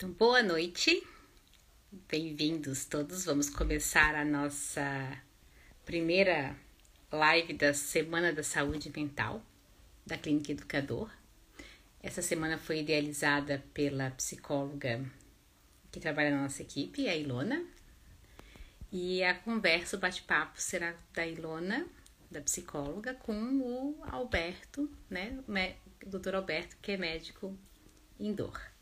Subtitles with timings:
[0.00, 1.04] Então, boa noite,
[2.08, 3.24] bem-vindos todos.
[3.24, 5.20] Vamos começar a nossa
[5.84, 6.56] primeira
[7.10, 9.42] live da Semana da Saúde Mental
[10.06, 11.10] da Clínica Educador.
[12.00, 15.04] Essa semana foi idealizada pela psicóloga
[15.90, 17.66] que trabalha na nossa equipe, a Ilona.
[18.92, 21.84] E a conversa, o bate-papo será da Ilona,
[22.30, 25.42] da psicóloga, com o Alberto, né?
[26.06, 27.58] O doutor Alberto, que é médico
[28.20, 28.77] em dor.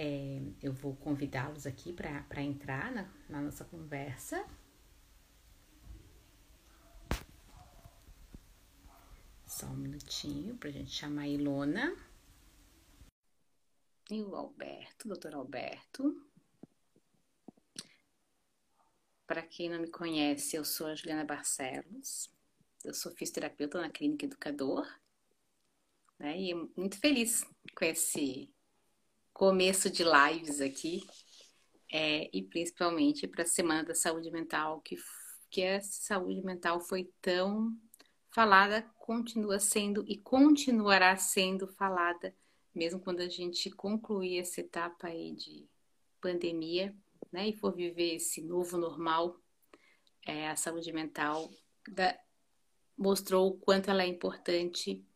[0.00, 4.48] É, eu vou convidá-los aqui para entrar na, na nossa conversa.
[9.44, 11.96] Só um minutinho para a gente chamar a Ilona.
[14.08, 16.24] E o Alberto, doutor Alberto.
[19.26, 22.30] Para quem não me conhece, eu sou a Juliana Barcelos.
[22.84, 24.86] Eu sou fisioterapeuta na Clínica Educador.
[26.20, 26.40] Né?
[26.40, 27.44] E muito feliz
[27.74, 28.48] com esse
[29.38, 31.06] começo de lives aqui,
[31.92, 34.96] é, e principalmente para a Semana da Saúde Mental, que,
[35.48, 37.72] que a saúde mental foi tão
[38.34, 42.34] falada, continua sendo e continuará sendo falada,
[42.74, 45.68] mesmo quando a gente concluir essa etapa aí de
[46.20, 46.92] pandemia,
[47.30, 49.40] né, e for viver esse novo normal,
[50.26, 51.48] é, a saúde mental
[51.86, 52.18] da,
[52.96, 55.06] mostrou o quanto ela é importante,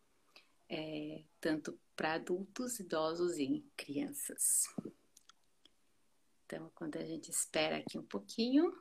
[0.68, 4.64] é, tanto para adultos, idosos e crianças.
[6.44, 8.76] Então, quando a gente espera aqui um pouquinho.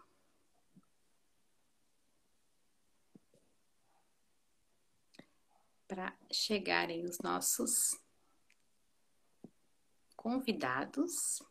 [5.88, 7.96] Para chegarem os nossos
[10.16, 11.44] convidados.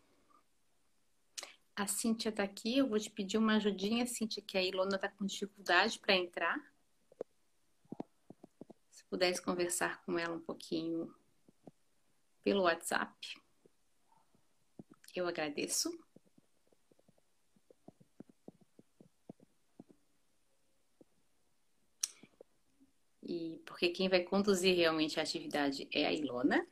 [1.77, 5.09] A Cíntia está aqui, eu vou te pedir uma ajudinha, Cíntia, que a Ilona está
[5.09, 6.75] com dificuldade para entrar.
[8.91, 11.15] Se pudesse conversar com ela um pouquinho
[12.43, 13.15] pelo WhatsApp.
[15.15, 15.91] Eu agradeço.
[23.23, 26.67] E porque quem vai conduzir realmente a atividade é a Ilona.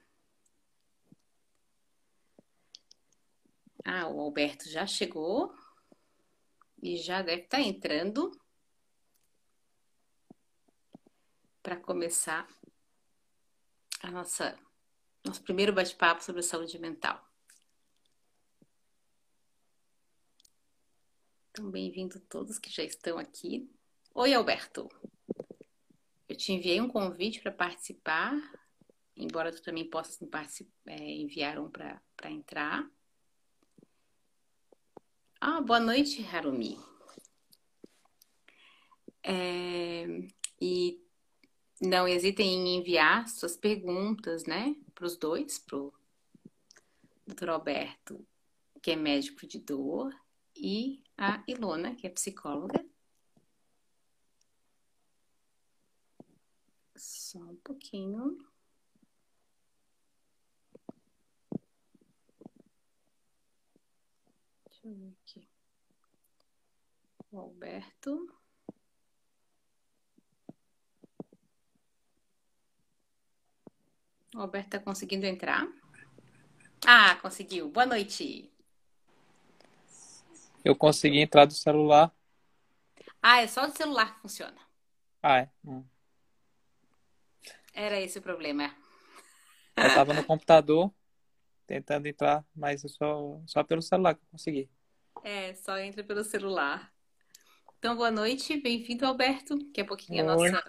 [3.85, 5.55] Ah, o Alberto já chegou
[6.83, 8.31] e já deve estar entrando
[11.63, 12.49] para começar
[14.03, 14.59] a nossa
[15.25, 17.23] nosso primeiro bate-papo sobre saúde mental.
[21.51, 23.69] Então, bem-vindo todos que já estão aqui.
[24.15, 24.89] Oi, Alberto.
[26.29, 28.33] Eu te enviei um convite para participar,
[29.17, 30.25] embora tu também possa
[30.87, 32.89] é, enviar um para entrar.
[35.41, 36.79] Ah, boa noite, Harumi.
[39.23, 40.07] É,
[40.61, 41.08] e
[41.81, 45.93] não hesitem em enviar suas perguntas, né, para os dois, para o
[47.27, 47.51] Dr.
[47.51, 48.27] Alberto,
[48.83, 50.15] que é médico de dor,
[50.57, 52.85] e a Ilona, que é psicóloga.
[56.97, 58.45] Só um pouquinho.
[64.67, 65.49] Deixa eu ver aqui.
[67.31, 68.38] O Alberto.
[74.35, 75.67] O Alberto está conseguindo entrar?
[76.87, 77.71] Ah, conseguiu.
[77.71, 78.51] Boa noite.
[80.65, 82.13] Eu consegui entrar do celular.
[83.23, 84.61] Ah, é só do celular que funciona.
[85.23, 85.51] Ah, é?
[85.65, 85.85] Hum.
[87.73, 88.75] Era esse o problema.
[89.77, 90.93] Eu estava no computador
[91.67, 94.71] tentando entrar, mas só, só pelo celular que eu consegui.
[95.23, 96.93] É, só entra pelo celular.
[97.79, 99.57] Então, boa noite, bem-vindo, Alberto.
[99.57, 100.63] Daqui a pouquinho a nossa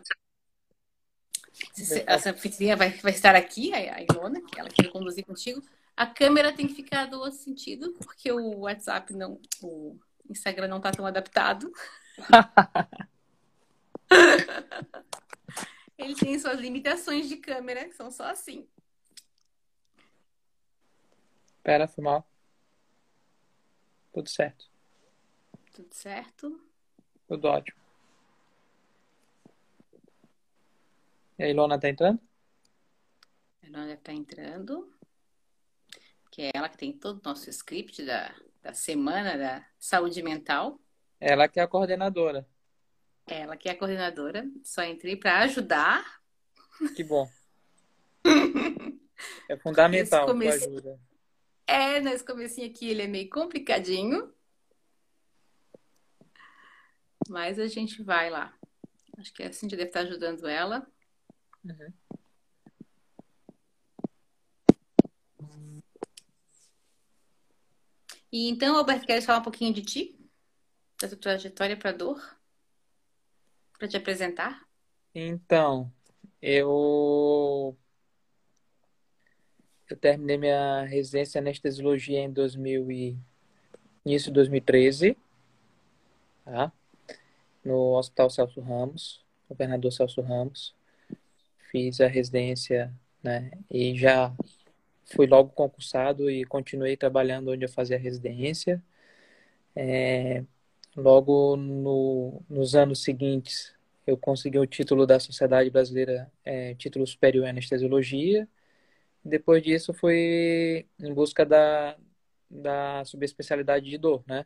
[2.05, 5.61] essa anfitriã vai, vai estar aqui, a Ilona, que ela quer conduzir contigo.
[5.95, 9.39] A câmera tem que ficar do outro sentido, porque o WhatsApp não.
[9.61, 9.97] O
[10.29, 11.71] Instagram não está tão adaptado.
[15.97, 18.67] Ele tem suas limitações de câmera, que são só assim.
[21.61, 22.25] Pera, foi mal.
[24.13, 24.69] Tudo certo.
[25.73, 26.59] Tudo certo.
[27.27, 27.77] Tudo ótimo.
[31.43, 32.19] A Ilona tá entrando?
[33.63, 34.91] A Ilona tá entrando.
[36.31, 40.79] Que é ela que tem todo o nosso script da, da semana da saúde mental.
[41.19, 42.47] Ela que é a coordenadora.
[43.25, 44.45] Ela que é a coordenadora.
[44.63, 46.21] Só entrei para ajudar.
[46.95, 47.29] Que bom.
[49.49, 50.47] é fundamental come...
[50.47, 50.99] ajuda.
[51.67, 54.33] É, nesse comecinho aqui ele é meio complicadinho.
[57.27, 58.57] Mas a gente vai lá.
[59.17, 60.87] Acho que a Cindy deve estar ajudando ela.
[61.63, 61.93] Uhum.
[68.31, 70.19] E então, Alberto, queres falar um pouquinho de ti?
[71.01, 72.37] Da tua trajetória para dor?
[73.77, 74.67] Para te apresentar?
[75.15, 75.91] Então,
[76.41, 77.75] eu
[79.89, 83.17] eu terminei minha residência em anestesiologia em 2000 e...
[84.05, 85.17] início de 2013,
[86.45, 86.71] tá?
[87.65, 90.75] No Hospital Celso Ramos, governador Celso Ramos.
[91.71, 92.93] Fiz a residência,
[93.23, 93.51] né?
[93.69, 94.33] E já
[95.05, 98.83] fui logo concursado e continuei trabalhando onde eu fazia a residência.
[99.75, 100.43] É,
[100.95, 103.73] logo no, nos anos seguintes,
[104.05, 108.47] eu consegui o título da Sociedade Brasileira, é, título superior em anestesiologia.
[109.23, 111.97] Depois disso, fui em busca da,
[112.49, 114.45] da subespecialidade de dor, né?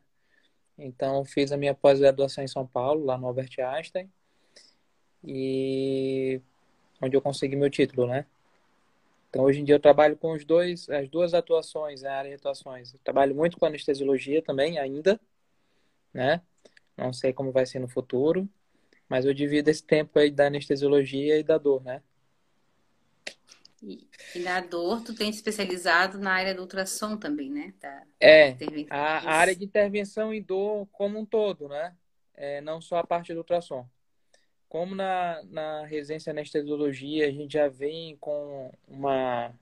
[0.77, 4.11] Então, fiz a minha pós-graduação em São Paulo, lá no Albert Einstein,
[5.23, 6.41] e
[7.03, 8.25] onde eu consegui meu título, né?
[9.29, 12.35] Então, hoje em dia eu trabalho com os dois, as duas atuações, a área de
[12.35, 12.93] atuações.
[12.93, 15.19] Eu trabalho muito com anestesiologia também, ainda,
[16.13, 16.41] né?
[16.95, 18.47] Não sei como vai ser no futuro,
[19.09, 22.01] mas eu divido esse tempo aí da anestesiologia e da dor, né?
[23.81, 27.73] E, e na dor, tu tem especializado na área do ultrassom também, né?
[27.81, 28.55] Da, é,
[28.89, 31.93] a, a, área de intervenção em dor como um todo, né?
[32.35, 33.85] É, não só a parte do ultrassom
[34.73, 39.53] como na, na residência anestesiologia a gente já vem com uma,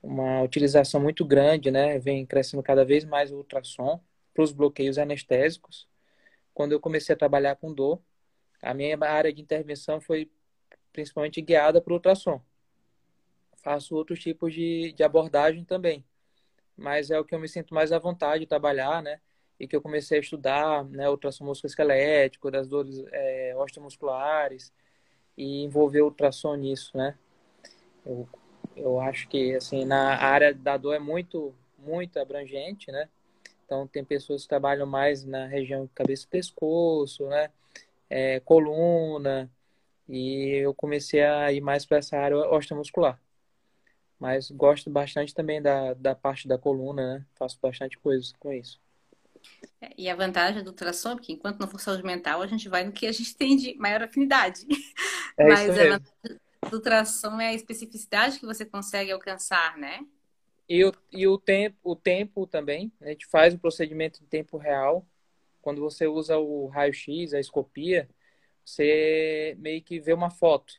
[0.00, 1.98] uma utilização muito grande, né?
[1.98, 4.00] Vem crescendo cada vez mais o ultrassom
[4.32, 5.88] para os bloqueios anestésicos.
[6.54, 8.00] Quando eu comecei a trabalhar com dor,
[8.62, 10.30] a minha área de intervenção foi
[10.92, 12.40] principalmente guiada o ultrassom.
[13.64, 16.04] Faço outros tipos de, de abordagem também,
[16.76, 19.20] mas é o que eu me sinto mais à vontade de trabalhar, né?
[19.58, 24.72] E que eu comecei a estudar né, ultrassom musculoesquelético, das dores é, osteomusculares
[25.36, 27.16] e envolver o ultrassom nisso, né?
[28.04, 28.28] Eu,
[28.76, 33.08] eu acho que, assim, na área da dor é muito, muito abrangente, né?
[33.64, 37.50] Então, tem pessoas que trabalham mais na região cabeça e pescoço, né?
[38.10, 39.50] É, coluna,
[40.08, 43.20] e eu comecei a ir mais para essa área osteomuscular.
[44.18, 47.26] Mas gosto bastante também da, da parte da coluna, né?
[47.34, 48.80] Faço bastante coisas com isso.
[49.80, 52.68] É, e a vantagem do ultrassom, é porque enquanto não for saúde mental, a gente
[52.68, 54.66] vai no que a gente tem de maior afinidade.
[55.36, 60.00] É Mas a vantagem do ultrassom é a especificidade que você consegue alcançar, né?
[60.68, 64.56] E o, e o tempo, o tempo também, a gente faz o procedimento em tempo
[64.56, 65.06] real.
[65.60, 68.08] Quando você usa o raio-x, a escopia,
[68.64, 70.74] você meio que vê uma foto,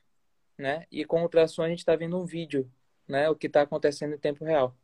[0.57, 0.85] né?
[0.91, 2.69] E com o ultrassom a gente está vendo um vídeo,
[3.07, 3.29] né?
[3.29, 4.75] O que está acontecendo em tempo real,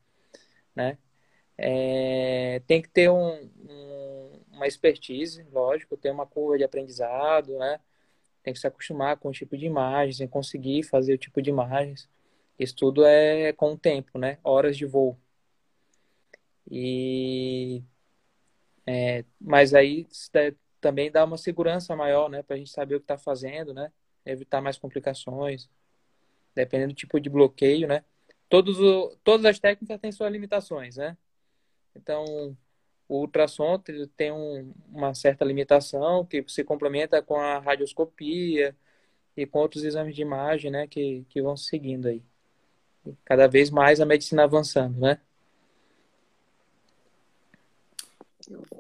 [0.75, 0.97] né?
[1.57, 7.79] É, tem que ter um, um, uma expertise, lógico, ter uma curva de aprendizado, né?
[8.43, 11.49] Tem que se acostumar com o tipo de imagens, em conseguir fazer o tipo de
[11.49, 12.09] imagens.
[12.57, 14.37] Isso tudo é com o tempo, né?
[14.43, 15.17] Horas de voo.
[16.69, 17.83] E
[18.85, 20.07] é, mas aí
[20.79, 22.43] também dá uma segurança maior, né?
[22.43, 23.91] Para a gente saber o que está fazendo, né?
[24.25, 25.69] Evitar mais complicações,
[26.55, 28.03] dependendo do tipo de bloqueio, né?
[28.49, 31.17] Todos o, todas as técnicas têm suas limitações, né?
[31.95, 32.55] Então,
[33.07, 33.77] o ultrassom
[34.15, 38.75] tem um, uma certa limitação que se complementa com a radioscopia
[39.35, 42.23] e com outros exames de imagem, né, que, que vão seguindo aí.
[43.05, 45.19] E cada vez mais a medicina avançando, né?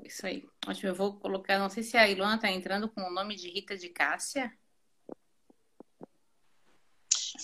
[0.03, 0.47] Isso aí.
[0.67, 3.49] Ótimo, eu vou colocar, não sei se a Ilona está entrando com o nome de
[3.49, 4.51] Rita de Cássia.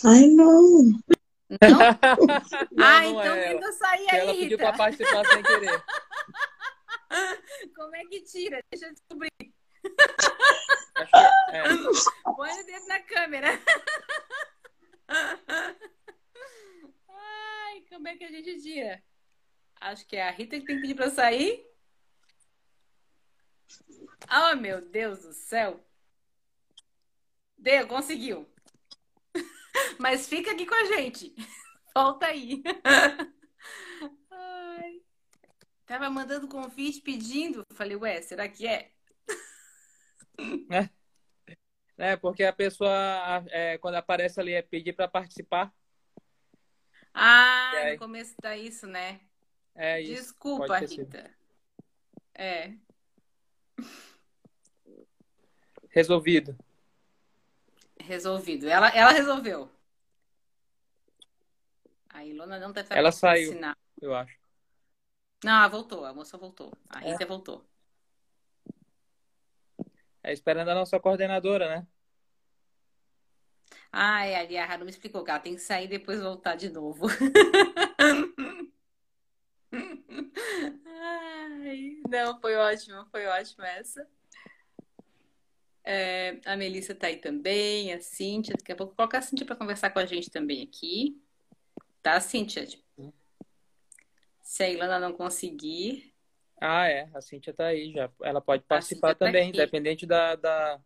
[0.04, 0.92] Ai, não.
[1.50, 1.80] Não?
[1.80, 1.88] não
[2.86, 5.84] ah, não então é tenta sair aí, ela pediu para participar sem querer.
[7.76, 8.62] Como é que tira?
[8.70, 9.32] Deixa eu descobrir.
[11.50, 11.64] É.
[12.36, 13.48] Põe o dedo na câmera.
[17.08, 19.02] Ai, como é que a gente tira?
[19.80, 21.66] Acho que é a Rita que tem que pedir para sair.
[24.30, 25.80] Oh, meu Deus do céu.
[27.58, 28.48] Deu, conseguiu.
[30.00, 31.34] Mas fica aqui com a gente.
[31.96, 32.62] Volta aí.
[34.30, 35.02] Ai.
[35.86, 37.66] Tava mandando convite pedindo.
[37.74, 38.92] Falei, ué, será que é?
[40.70, 40.90] É,
[41.98, 42.92] é porque a pessoa,
[43.50, 45.74] é, quando aparece ali, é pedir para participar.
[47.14, 47.94] Ah, aí...
[47.94, 49.20] no começo tá isso, né?
[49.74, 50.22] É isso.
[50.22, 51.32] Desculpa, Rita.
[52.36, 52.74] É.
[55.90, 56.56] Resolvido.
[58.00, 58.70] Resolvido.
[58.70, 59.72] Ela, ela resolveu.
[62.18, 63.54] A Ilona não deve Ela saiu,
[64.02, 64.36] eu acho.
[65.44, 66.04] Não, voltou.
[66.04, 66.74] A moça voltou.
[66.90, 67.28] A Rita é.
[67.28, 67.64] voltou.
[70.24, 71.88] É esperando a nossa coordenadora, né?
[73.92, 76.56] Ah, é, ali a Haru me explicou que ela tem que sair e depois voltar
[76.56, 77.06] de novo.
[82.56, 84.10] ótima, foi ótima essa.
[85.84, 88.56] É, a Melissa tá aí também, a Cíntia.
[88.58, 91.22] Daqui a pouco colocar a Cíntia para conversar com a gente também aqui.
[92.08, 92.66] Tá, Cíntia?
[94.42, 96.16] Se a Ilana não conseguir.
[96.58, 97.10] Ah, é.
[97.14, 98.10] A Cíntia tá aí já.
[98.24, 100.80] Ela pode participar tá também, tá independente da, da,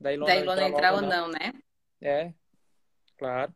[0.00, 1.52] da Ilona, da Ilona entrar, entrar ou não, né?
[2.00, 2.34] É,
[3.16, 3.54] claro.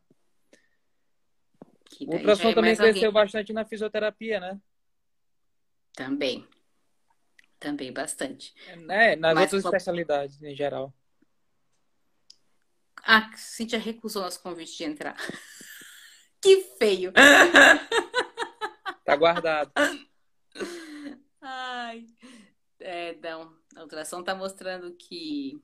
[2.07, 3.11] O ultrassom também cresceu alguém...
[3.11, 4.61] bastante na fisioterapia, né?
[5.91, 6.47] Também.
[7.59, 8.55] Também bastante.
[8.89, 10.93] É, nas Mas, outras especialidades em geral.
[13.03, 15.17] A Cintia recusou nosso convite de entrar.
[16.43, 17.13] que feio!
[19.05, 19.69] Tá guardado.
[21.41, 22.07] Ai.
[22.79, 23.53] É, não.
[23.75, 25.61] A ultrassom tá mostrando que.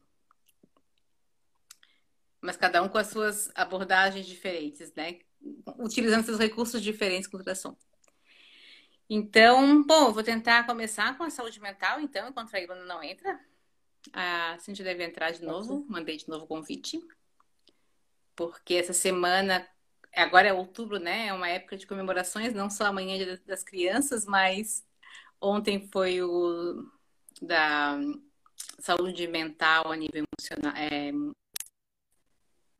[2.42, 5.20] Mas cada um com as suas abordagens diferentes, né?
[5.78, 7.78] Utilizando seus recursos diferentes com ultrassom.
[9.10, 13.40] Então, bom, vou tentar começar com a saúde mental, então, enquanto a Ilona não entra.
[14.14, 17.02] A Cintia deve entrar de novo, mandei de novo o convite.
[18.36, 19.68] Porque essa semana,
[20.16, 21.28] agora é outubro, né?
[21.28, 24.86] É uma época de comemorações, não só amanhã das crianças, mas
[25.42, 26.86] ontem foi o
[27.42, 28.00] da
[28.80, 31.12] saúde mental a nível emocional, é,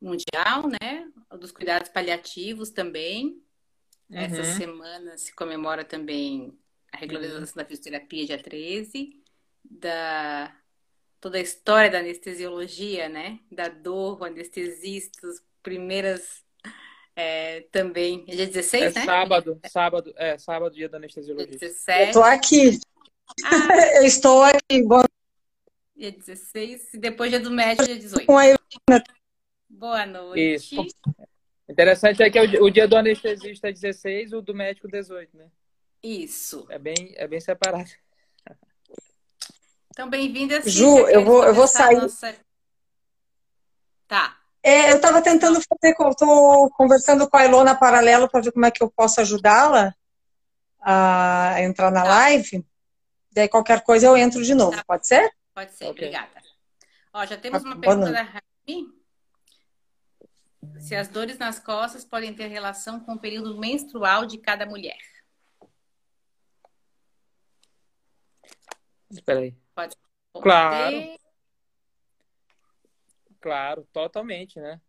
[0.00, 1.10] mundial, né?
[1.38, 3.42] Dos cuidados paliativos também.
[4.08, 4.16] Uhum.
[4.16, 6.58] Essa semana se comemora também
[6.92, 7.54] a regularização uhum.
[7.56, 9.22] da fisioterapia, dia 13,
[9.64, 10.56] da
[11.20, 13.40] toda a história da anestesiologia, né?
[13.50, 16.42] Da dor, o anestesista, as primeiras
[17.20, 18.24] é, também.
[18.26, 19.04] É dia 16, é né?
[19.04, 21.46] Sábado, sábado, é, sábado, dia da anestesiologia.
[21.46, 22.00] Dia 17.
[22.00, 22.80] Eu estou aqui.
[23.44, 23.96] Ah.
[23.96, 24.82] Eu estou aqui.
[24.82, 25.02] Bom...
[25.94, 28.26] Dia 16, e depois dia do médico, dia 18.
[29.68, 30.54] Boa noite.
[30.54, 30.86] Isso.
[31.68, 35.46] Interessante é que o, o dia do anestesista é 16, o do médico 18, né?
[36.02, 36.66] Isso.
[36.70, 37.90] É bem, é bem separado.
[39.90, 41.96] Então, bem-vinda, Ju, eu vou, eu vou sair.
[41.96, 42.34] Nossa...
[44.08, 44.39] Tá.
[44.62, 48.70] É, eu estava tentando fazer, estou conversando com a Ilona paralelo para ver como é
[48.70, 49.94] que eu posso ajudá-la
[50.80, 52.08] a entrar na tá.
[52.08, 52.66] live.
[53.32, 54.84] Daí qualquer coisa eu entro de novo, tá.
[54.84, 55.30] pode ser?
[55.54, 56.08] Pode ser, okay.
[56.08, 56.42] obrigada.
[57.12, 59.00] Ó, já temos uma pergunta da Raimi
[60.78, 64.98] se as dores nas costas podem ter relação com o período menstrual de cada mulher.
[69.10, 69.56] Espera aí.
[69.74, 69.96] Pode
[70.32, 71.19] Claro.
[73.40, 74.80] Claro, totalmente, né?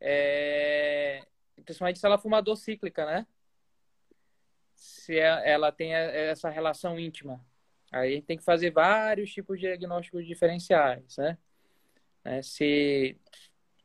[0.00, 1.24] É...
[1.64, 3.26] Principalmente se ela for uma dor cíclica, né?
[4.74, 7.44] Se é, ela tem essa relação íntima.
[7.92, 11.38] Aí tem que fazer vários tipos de diagnósticos diferenciais, né?
[12.24, 13.18] É, se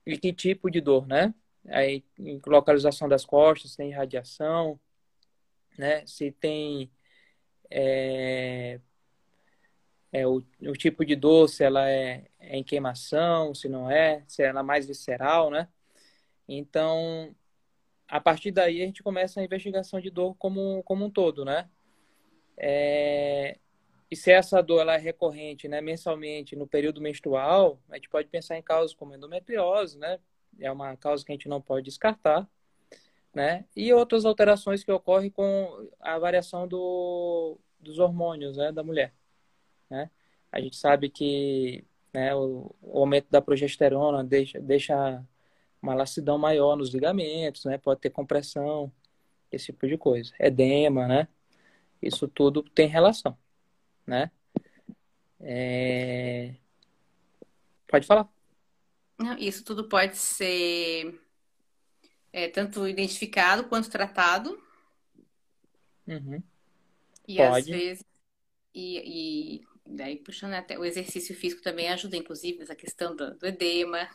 [0.06, 1.34] e que tipo de dor, né?
[1.68, 2.04] Aí,
[2.46, 4.80] localização das costas, tem radiação,
[5.78, 6.06] né?
[6.08, 6.90] Se tem
[7.70, 8.80] é,
[10.20, 14.24] é o, o, tipo de dor, se ela é, é, em queimação, se não é,
[14.28, 15.68] se ela é mais visceral, né?
[16.48, 17.36] Então,
[18.08, 21.70] a partir daí a gente começa a investigação de dor como, como um todo, né?
[22.58, 23.60] É,
[24.10, 28.30] e se essa dor ela é recorrente, né, mensalmente no período menstrual, a gente pode
[28.30, 30.20] pensar em causas como endometriose, né?
[30.60, 32.50] É uma causa que a gente não pode descartar,
[33.34, 33.66] né?
[33.76, 39.14] E outras alterações que ocorrem com a variação do, dos hormônios, né, da mulher,
[39.90, 40.10] né?
[40.52, 45.24] A gente sabe que né, o, o aumento da progesterona deixa, deixa
[45.82, 47.78] uma lacidão maior nos ligamentos, né?
[47.78, 48.92] Pode ter compressão,
[49.52, 50.34] esse tipo de coisa.
[50.40, 51.28] Edema, né?
[52.02, 53.38] Isso tudo tem relação
[54.08, 54.32] né?
[55.42, 56.56] É...
[57.88, 58.28] Pode falar.
[59.20, 61.22] Não, isso tudo pode ser
[62.32, 64.58] é, tanto identificado quanto tratado.
[66.08, 66.42] Uhum.
[67.28, 67.58] E pode.
[67.58, 68.06] às vezes.
[68.74, 73.46] E, e, daí puxando até o exercício físico também ajuda, inclusive, essa questão do, do
[73.46, 74.10] edema.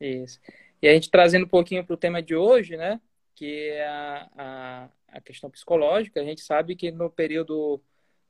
[0.00, 0.40] Isso.
[0.80, 3.00] E a gente trazendo um pouquinho para o tema de hoje, né?
[3.34, 7.80] Que é a, a, a questão psicológica, a gente sabe que no período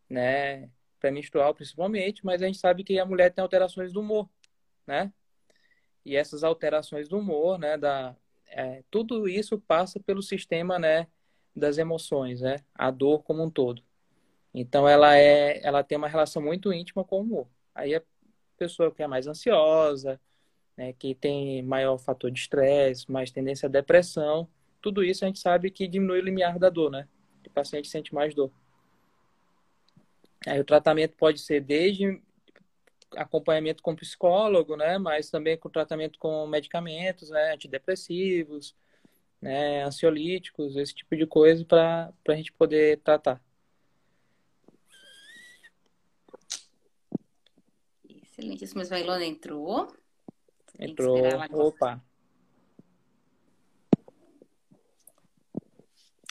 [0.08, 4.28] né, pré-menstrual principalmente, mas a gente sabe que a mulher tem alterações do humor,
[4.86, 5.12] né?
[6.04, 8.16] E essas alterações do humor, né, da,
[8.48, 11.08] é, tudo isso passa pelo sistema, né,
[11.54, 12.56] das emoções, né?
[12.74, 13.82] A dor como um todo.
[14.58, 17.46] Então ela é, ela tem uma relação muito íntima com o humor.
[17.74, 18.02] Aí a
[18.56, 20.18] pessoa que é mais ansiosa,
[20.74, 24.48] né, que tem maior fator de estresse, mais tendência à depressão,
[24.80, 27.06] tudo isso a gente sabe que diminui o limiar da dor, né?
[27.46, 28.50] O paciente sente mais dor.
[30.46, 32.18] Aí o tratamento pode ser desde
[33.14, 38.74] acompanhamento com psicólogo, né, mas também com tratamento com medicamentos, né, antidepressivos,
[39.40, 43.40] né, ansiolíticos, esse tipo de coisa para a gente poder tratar.
[48.36, 49.88] Excelentíssimo, mas a Ilona entrou.
[50.78, 51.16] Entrou.
[51.52, 52.04] Opa.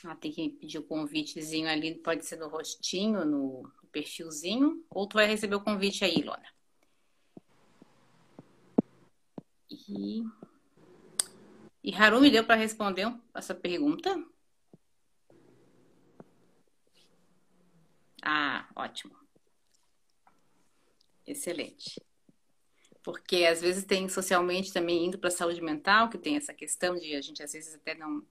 [0.03, 5.15] Ela tem que pedir o convitezinho ali, pode ser no rostinho, no perfilzinho, ou tu
[5.15, 6.45] vai receber o convite aí, Ilona.
[9.67, 10.23] E,
[11.83, 14.23] e Harumi deu para responder essa pergunta?
[18.21, 19.24] Ah, ótimo.
[21.25, 22.01] Excelente.
[23.03, 26.95] Porque às vezes tem socialmente também indo para a saúde mental, que tem essa questão
[26.95, 28.25] de a gente às vezes até não.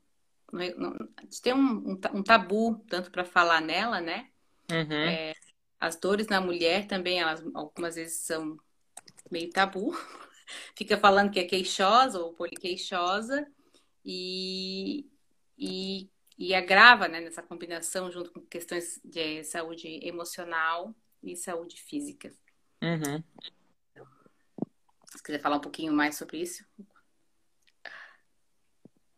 [0.53, 1.09] não, não
[1.43, 4.29] tem um, um, tabu tanto para falar nela, né?
[4.71, 4.93] Uhum.
[4.93, 5.33] É,
[5.79, 8.59] as dores na mulher também, elas algumas vezes são
[9.31, 9.93] meio tabu.
[10.77, 13.47] Fica falando que é queixosa ou poliqueixosa
[14.05, 15.07] e,
[15.57, 22.33] e, e agrava né, nessa combinação junto com questões de saúde emocional e saúde física.
[22.85, 23.23] Uhum.
[25.07, 26.65] Se quiser falar um pouquinho mais sobre isso.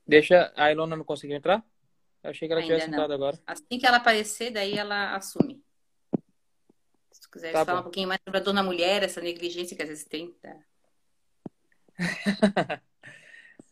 [0.07, 0.53] Deixa.
[0.57, 1.65] A Ilona não conseguiu entrar?
[2.23, 3.39] Eu achei que ela Ainda tivesse entrado agora.
[3.47, 5.65] Assim que ela aparecer, daí ela assume.
[7.11, 7.81] Se tu quiser tá falar bom.
[7.81, 10.33] um pouquinho mais sobre a dona mulher, essa negligência que às vezes tem.
[10.35, 10.57] Tá?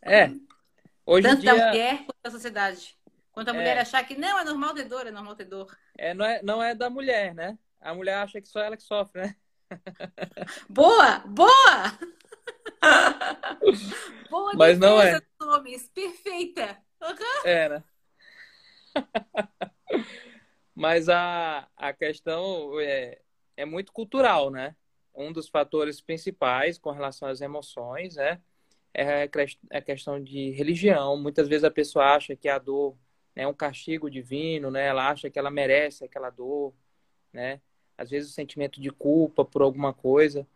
[0.02, 0.30] é.
[1.06, 1.54] Hoje Tanto dia...
[1.54, 2.98] da mulher quanto da sociedade.
[3.30, 3.54] Quanto a é.
[3.54, 5.76] mulher achar que não, é normal ter dor, é normal ter dor.
[5.98, 7.58] É, não, é, não é da mulher, né?
[7.80, 9.36] A mulher acha que só ela que sofre, né?
[10.68, 11.18] Boa!
[11.26, 11.98] Boa!
[14.30, 15.20] boa Mas não é.
[15.40, 15.88] Homens.
[15.88, 16.78] Perfeita!
[17.02, 17.46] Uhum.
[17.46, 17.84] É, né?
[20.74, 23.20] Mas a, a questão é,
[23.56, 24.74] é muito cultural, né?
[25.14, 28.40] Um dos fatores principais com relação às emoções né,
[28.92, 29.28] é
[29.70, 31.16] a questão de religião.
[31.16, 32.96] Muitas vezes a pessoa acha que a dor
[33.36, 34.86] é um castigo divino, né?
[34.86, 36.74] Ela acha que ela merece aquela dor,
[37.32, 37.60] né?
[37.96, 40.46] Às vezes o sentimento de culpa por alguma coisa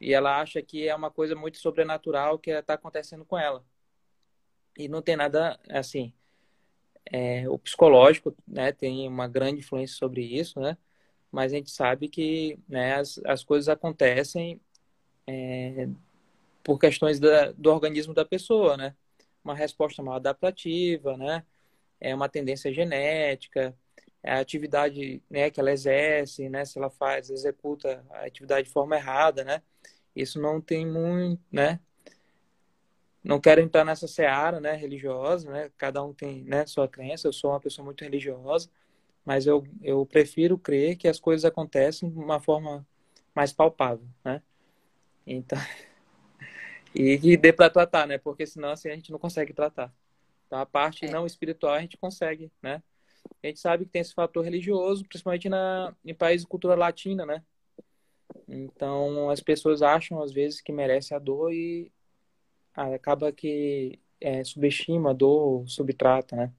[0.00, 3.64] e ela acha que é uma coisa muito sobrenatural que está acontecendo com ela.
[4.78, 6.12] E não tem nada assim
[7.10, 10.76] é, o psicológico né tem uma grande influência sobre isso né
[11.30, 14.60] mas a gente sabe que né, as, as coisas acontecem
[15.26, 15.88] é,
[16.64, 18.94] por questões da, do organismo da pessoa né.
[19.44, 21.44] Uma resposta mal adaptativa né
[22.00, 23.76] é uma tendência genética
[24.22, 28.96] a atividade né, que ela exerce, né, se ela faz, executa a atividade de forma
[28.96, 29.62] errada, né?
[30.14, 31.78] Isso não tem muito, né?
[33.22, 35.70] Não quero entrar nessa seara, né, religiosa, né?
[35.76, 37.28] Cada um tem, né, sua crença.
[37.28, 38.70] Eu sou uma pessoa muito religiosa,
[39.24, 42.86] mas eu, eu prefiro crer que as coisas acontecem de uma forma
[43.34, 44.42] mais palpável, né?
[45.26, 45.58] Então,
[46.94, 48.18] e que dê para tratar, né?
[48.18, 49.92] Porque senão assim a gente não consegue tratar.
[50.46, 51.10] Então a parte é.
[51.10, 52.82] não espiritual a gente consegue, né?
[53.42, 57.24] A gente sabe que tem esse fator religioso, principalmente na, em países de cultura latina,
[57.24, 57.42] né?
[58.48, 61.92] Então, as pessoas acham, às vezes, que merece a dor e
[62.74, 66.52] acaba que é, subestima a dor, subtrata, né?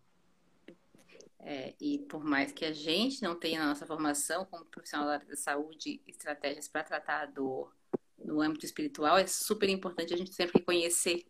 [1.39, 5.35] É, e por mais que a gente não tenha na nossa formação como profissional da
[5.37, 7.73] saúde estratégias para tratar a dor
[8.17, 11.25] no âmbito espiritual, é super importante a gente sempre reconhecer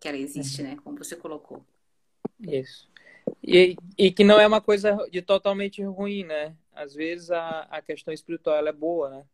[0.00, 0.68] que ela existe, uhum.
[0.68, 0.76] né?
[0.82, 1.64] Como você colocou.
[2.40, 2.89] Isso.
[3.42, 6.56] E, e que não é uma coisa de totalmente ruim, né?
[6.72, 9.24] Às vezes a, a questão espiritual é boa, né?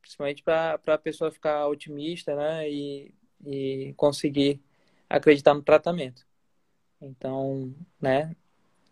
[0.00, 2.70] Principalmente para a pessoa ficar otimista, né?
[2.70, 3.14] E,
[3.44, 4.60] e conseguir
[5.08, 6.26] acreditar no tratamento.
[7.00, 8.34] Então, né?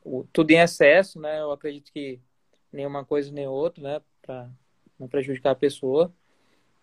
[0.05, 1.41] O, tudo em excesso, né?
[1.41, 2.21] Eu acredito que
[2.73, 4.03] nenhuma coisa nem outra, né?
[4.23, 4.51] Para
[4.99, 6.13] não prejudicar a pessoa.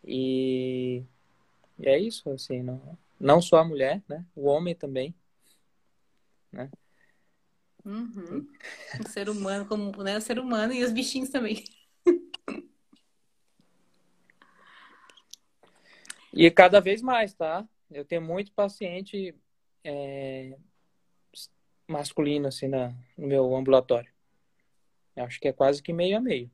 [0.03, 1.03] E,
[1.79, 4.25] e é isso, assim, não, não só a mulher, né?
[4.35, 5.15] O homem também,
[6.51, 6.69] né?
[7.85, 8.47] Uhum.
[9.05, 11.63] O ser humano, como né, o ser humano e os bichinhos também.
[16.33, 17.67] E cada vez mais, tá?
[17.89, 19.33] Eu tenho muito paciente
[19.83, 20.57] é,
[21.87, 24.11] masculino assim na, no meu ambulatório.
[25.15, 26.51] Eu acho que é quase que meio a meio.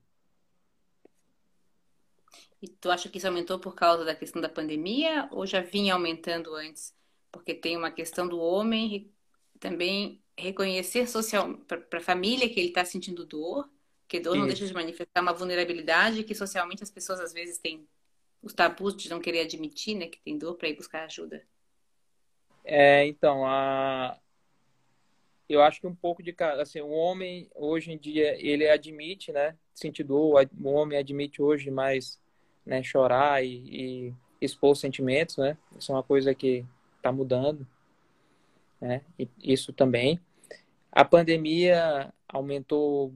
[2.61, 5.93] E tu acha que isso aumentou por causa da questão da pandemia ou já vinha
[5.95, 6.95] aumentando antes?
[7.31, 9.11] Porque tem uma questão do homem
[9.59, 13.69] também reconhecer social para a família que ele está sentindo dor,
[14.07, 17.87] que dor não deixa de manifestar uma vulnerabilidade que socialmente as pessoas às vezes têm
[18.41, 21.43] os tabus de não querer admitir, né, que tem dor para ir buscar ajuda.
[22.65, 24.17] É, então, a
[25.47, 29.55] eu acho que um pouco de assim, o homem hoje em dia ele admite, né,
[29.73, 32.19] sentir dor, o homem admite hoje mais,
[32.65, 35.57] né, chorar e, e expor sentimentos, né?
[35.77, 36.65] Isso é uma coisa que
[36.97, 37.67] está mudando,
[38.79, 39.01] né?
[39.19, 40.19] E isso também.
[40.91, 43.13] A pandemia aumentou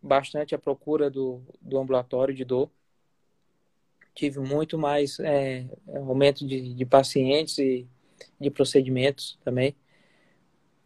[0.00, 2.70] bastante a procura do, do ambulatório de dor,
[4.14, 7.86] tive muito mais é, aumento de, de pacientes e
[8.40, 9.76] de procedimentos também,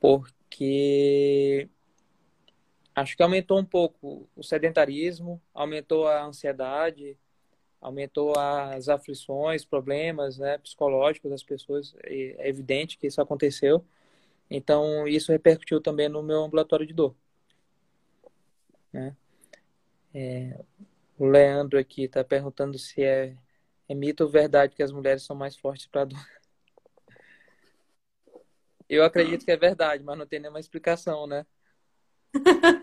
[0.01, 1.69] porque
[2.95, 7.17] acho que aumentou um pouco o sedentarismo, aumentou a ansiedade,
[7.81, 11.95] aumentou as aflições, problemas né, psicológicos das pessoas.
[12.05, 13.85] É evidente que isso aconteceu.
[14.55, 17.17] Então, isso repercutiu também no meu ambulatório de dor.
[18.93, 19.17] Né?
[20.13, 20.63] É,
[21.19, 23.35] o Leandro aqui está perguntando se é,
[23.89, 26.27] é mito ou verdade que as mulheres são mais fortes para dor.
[28.87, 31.47] Eu acredito que é verdade, mas não tem nenhuma explicação, né?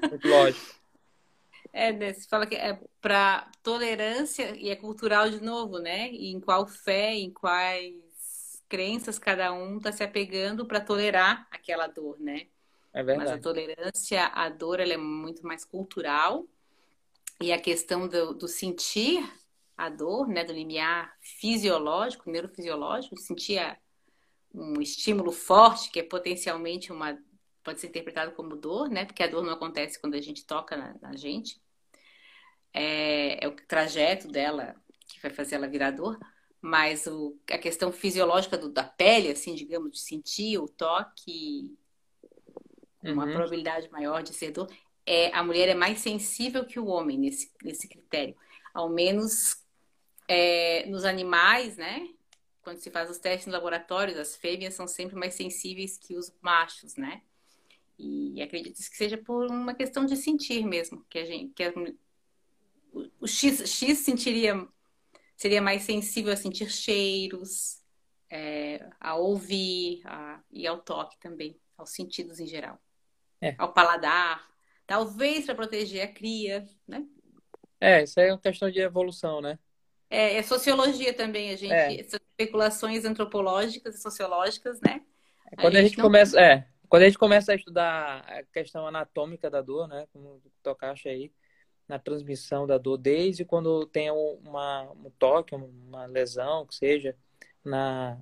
[0.10, 0.80] Muito lógico.
[1.72, 2.14] É, né?
[2.14, 6.10] Você fala que é para tolerância e é cultural de novo, né?
[6.10, 8.09] E em qual fé, em quais
[8.70, 12.48] crenças cada um está se apegando para tolerar aquela dor, né?
[12.94, 13.32] É verdade.
[13.32, 16.46] Mas a tolerância à dor ela é muito mais cultural
[17.42, 19.24] e a questão do, do sentir
[19.76, 20.44] a dor, né?
[20.44, 23.78] Do limiar fisiológico, neurofisiológico, sentir a,
[24.54, 27.18] um estímulo forte que é potencialmente uma
[27.64, 29.06] pode ser interpretado como dor, né?
[29.06, 31.62] Porque a dor não acontece quando a gente toca na, na gente.
[32.74, 34.76] É, é, o trajeto dela
[35.08, 36.18] que vai fazer ela virar dor,
[36.62, 41.76] mas o, a questão fisiológica do, da pele, assim, digamos, de sentir o toque,
[43.02, 43.32] uma uhum.
[43.32, 44.70] probabilidade maior de ser dor,
[45.06, 48.36] é, a mulher é mais sensível que o homem nesse, nesse critério.
[48.74, 49.66] Ao menos
[50.28, 52.08] é, nos animais, né?
[52.62, 56.32] Quando se faz os testes no laboratório, as fêmeas são sempre mais sensíveis que os
[56.42, 57.22] machos, né?
[57.98, 61.74] E acredito que seja por uma questão de sentir mesmo, que a gente, que a,
[63.20, 64.68] o X, X sentiria,
[65.40, 67.82] seria mais sensível a sentir cheiros,
[68.30, 72.78] é, a ouvir a, e ao toque também, aos sentidos em geral,
[73.40, 73.56] é.
[73.58, 74.46] ao paladar,
[74.86, 77.06] talvez para proteger a cria, né?
[77.80, 79.58] É, isso é uma questão de evolução, né?
[80.10, 81.94] É, é sociologia também, a gente, é.
[81.94, 85.02] especulações antropológicas e sociológicas, né?
[85.62, 86.04] Quando a, a gente, não...
[86.04, 90.42] começa, é, quando a gente começa a estudar a questão anatômica da dor, né, como
[90.62, 91.32] tocaste aí,
[91.90, 97.16] na transmissão da dor, desde quando tem uma, um toque, uma lesão, que seja,
[97.66, 98.22] na,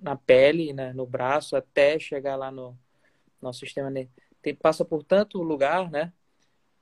[0.00, 2.78] na pele, né, no braço, até chegar lá no
[3.40, 3.90] nosso sistema,
[4.42, 6.12] tem, passa por tanto lugar, né,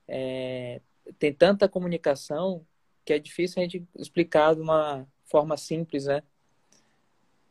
[0.05, 0.81] é,
[1.17, 2.65] tem tanta comunicação
[3.05, 6.21] que é difícil a gente explicar de uma forma simples, né,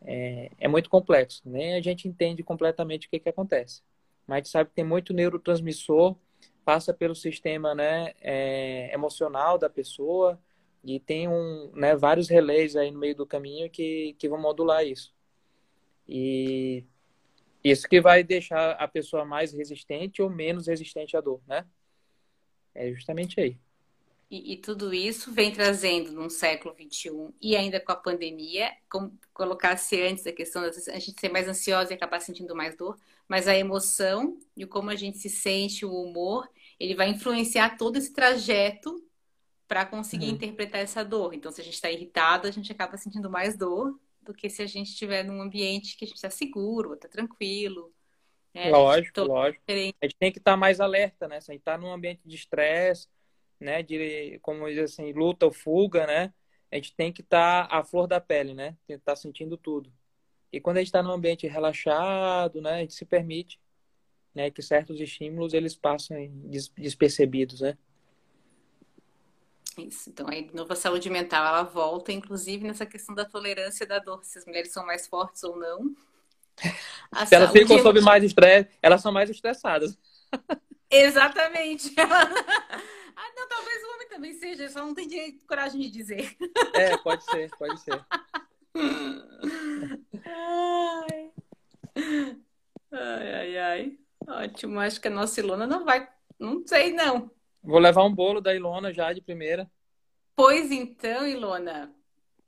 [0.03, 1.42] é, é muito complexo.
[1.44, 3.83] Nem a gente entende completamente o que, que acontece.
[4.27, 6.16] Mas a gente sabe que tem muito neurotransmissor,
[6.64, 10.40] passa pelo sistema né, é, emocional da pessoa
[10.83, 14.85] e tem um, né, vários relés aí no meio do caminho que, que vão modular
[14.85, 15.14] isso.
[16.09, 16.85] E
[17.62, 21.66] isso que vai deixar a pessoa mais resistente ou menos resistente à dor, né?
[22.75, 23.59] É justamente aí.
[24.31, 29.19] E, e, tudo isso vem trazendo num século XXI e ainda com a pandemia, como
[29.35, 32.97] colocasse antes a questão da a gente ser mais ansiosa e acabar sentindo mais dor,
[33.27, 37.97] mas a emoção e como a gente se sente, o humor, ele vai influenciar todo
[37.97, 39.05] esse trajeto
[39.66, 40.35] para conseguir uhum.
[40.35, 41.35] interpretar essa dor.
[41.35, 44.62] Então, se a gente está irritado, a gente acaba sentindo mais dor do que se
[44.62, 47.93] a gente estiver num ambiente que a gente está seguro, está tranquilo.
[48.55, 48.71] Né?
[48.71, 49.61] Lógico, lógico.
[49.66, 49.97] Diferente.
[50.01, 51.40] A gente tem que estar tá mais alerta, né?
[51.40, 53.09] Se a gente está num ambiente de estresse,
[53.61, 56.33] né, de, como diz assim, luta ou fuga, né,
[56.73, 59.16] a gente tem que estar tá à flor da pele, né, tem que estar tá
[59.16, 59.92] sentindo tudo.
[60.53, 63.61] E quando a gente está num ambiente relaxado, né, a gente se permite,
[64.35, 66.33] né, que certos estímulos eles passem
[66.77, 67.77] despercebidos, né.
[69.79, 70.11] Isso.
[70.11, 70.27] Então,
[70.68, 74.73] a saúde mental, ela volta, inclusive, nessa questão da tolerância da dor, se as mulheres
[74.73, 75.94] são mais fortes ou não.
[77.12, 79.99] A se elas ficam sob mais estresse, elas são mais estressadas.
[80.90, 81.94] Exatamente.
[83.22, 86.35] Ah, não, talvez o homem também seja, só não tem direito, coragem de dizer.
[86.74, 88.02] É, pode ser, pode ser.
[90.24, 91.33] ai.
[92.90, 93.98] ai, ai, ai.
[94.26, 96.09] Ótimo, acho que a nossa Ilona não vai.
[96.38, 97.30] Não sei, não.
[97.62, 99.70] Vou levar um bolo da Ilona já de primeira.
[100.35, 101.94] Pois então, Ilona.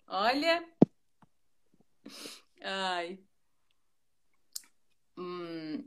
[0.07, 0.65] Olha.
[2.63, 3.19] Ai.
[5.19, 5.85] Hum,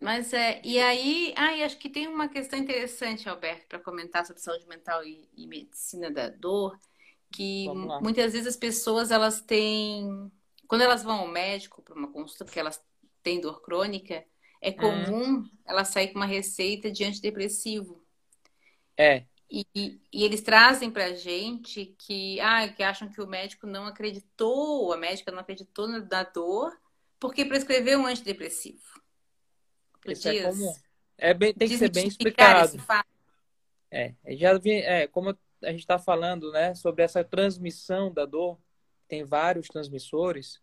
[0.00, 4.40] mas é, e aí, ah, acho que tem uma questão interessante, Alberto, para comentar sobre
[4.40, 6.78] saúde mental e, e medicina da dor,
[7.32, 7.66] que
[8.00, 10.30] muitas vezes as pessoas elas têm,
[10.68, 12.80] quando elas vão ao médico para uma consulta porque elas
[13.22, 14.24] têm dor crônica,
[14.60, 14.76] é hum.
[14.76, 15.50] comum hum.
[15.66, 18.04] elas sair com uma receita de antidepressivo.
[18.96, 19.24] É.
[19.50, 23.86] E, e, eles trazem para a gente que, ah, que acham que o médico não
[23.86, 26.76] acreditou, a médica não acreditou na dor,
[27.18, 28.98] porque prescreveu um antidepressivo.
[30.12, 30.74] Isso é comum.
[31.16, 32.78] É bem, tem que ser bem explicado.
[33.90, 35.30] É, já vi, é, como
[35.62, 38.58] a gente está falando né, sobre essa transmissão da dor,
[39.08, 40.60] tem vários transmissores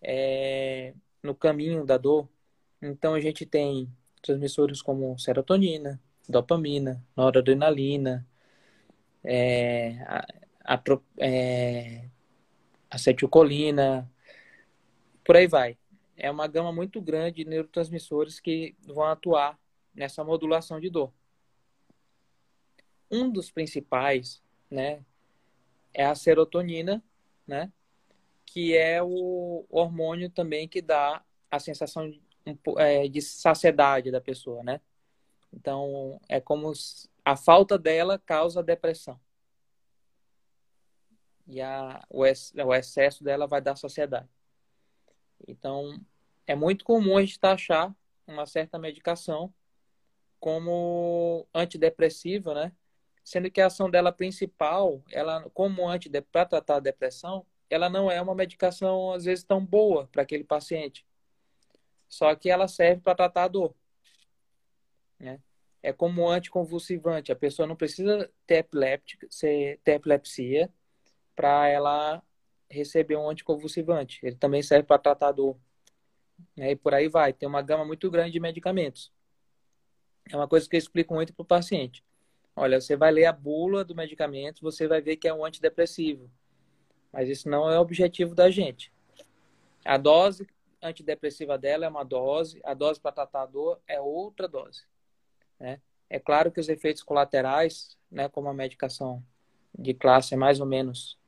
[0.00, 2.28] é, no caminho da dor.
[2.80, 8.26] Então a gente tem transmissores como serotonina, dopamina, noradrenalina,
[9.24, 10.82] é, a, a,
[11.18, 12.04] é,
[12.90, 14.10] acetilcolina,
[15.24, 15.76] por aí vai.
[16.22, 19.58] É uma gama muito grande de neurotransmissores que vão atuar
[19.92, 21.12] nessa modulação de dor.
[23.10, 25.04] Um dos principais, né,
[25.92, 27.02] é a serotonina,
[27.44, 27.72] né,
[28.46, 32.22] que é o hormônio também que dá a sensação de,
[32.78, 34.80] é, de saciedade da pessoa, né?
[35.52, 36.72] Então, é como
[37.24, 39.20] a falta dela causa depressão.
[41.48, 44.28] E a, o, o excesso dela vai dar saciedade.
[45.48, 46.00] Então,
[46.46, 47.94] é muito comum a gente achar
[48.26, 49.52] uma certa medicação
[50.40, 52.72] como antidepressiva, né?
[53.24, 55.82] Sendo que a ação dela principal, ela como
[56.32, 60.44] para tratar a depressão, ela não é uma medicação às vezes tão boa para aquele
[60.44, 61.06] paciente.
[62.08, 63.74] Só que ela serve para tratar a dor.
[65.18, 65.40] Né?
[65.82, 67.32] É como anticonvulsivante.
[67.32, 70.70] A pessoa não precisa ter, epiléptica, ter epilepsia
[71.34, 72.22] para ela
[72.68, 74.20] receber um anticonvulsivante.
[74.22, 75.56] Ele também serve para tratar a dor.
[76.56, 76.72] Né?
[76.72, 77.32] E por aí vai.
[77.32, 79.12] Tem uma gama muito grande de medicamentos.
[80.30, 82.04] É uma coisa que eu explico muito para o paciente.
[82.54, 86.30] Olha, você vai ler a bula do medicamento, você vai ver que é um antidepressivo.
[87.12, 88.92] Mas isso não é o objetivo da gente.
[89.84, 90.46] A dose
[90.80, 94.82] antidepressiva dela é uma dose, a dose para tratar a dor é outra dose.
[95.58, 95.80] Né?
[96.10, 99.24] É claro que os efeitos colaterais, né, como a medicação
[99.76, 101.18] de classe é mais ou menos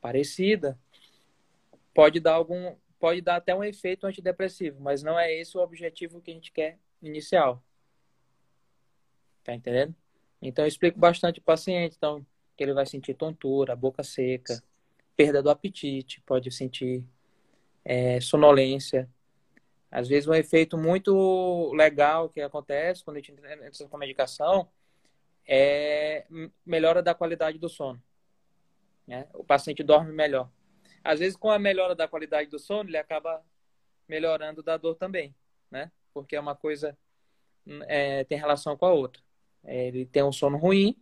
[0.00, 0.78] parecida,
[1.94, 6.20] pode dar algum, pode dar até um efeito antidepressivo, mas não é esse o objetivo
[6.20, 7.64] que a gente quer inicial.
[9.42, 9.94] Tá entendendo?
[10.40, 12.24] Então eu explico bastante o paciente, então
[12.56, 14.62] que ele vai sentir tontura, boca seca,
[15.16, 17.02] perda do apetite, pode sentir
[17.84, 19.08] é, sonolência,
[19.90, 24.68] às vezes um efeito muito legal que acontece quando a gente entra com a medicação
[25.46, 26.26] é
[26.64, 28.00] melhora da qualidade do sono.
[29.06, 29.26] Né?
[29.34, 30.48] O paciente dorme melhor.
[31.02, 33.42] Às vezes, com a melhora da qualidade do sono, ele acaba
[34.08, 35.34] melhorando da dor também,
[35.70, 35.90] né?
[36.12, 36.96] Porque é uma coisa
[37.86, 39.22] é, tem relação com a outra.
[39.64, 40.96] É, ele tem um sono ruim,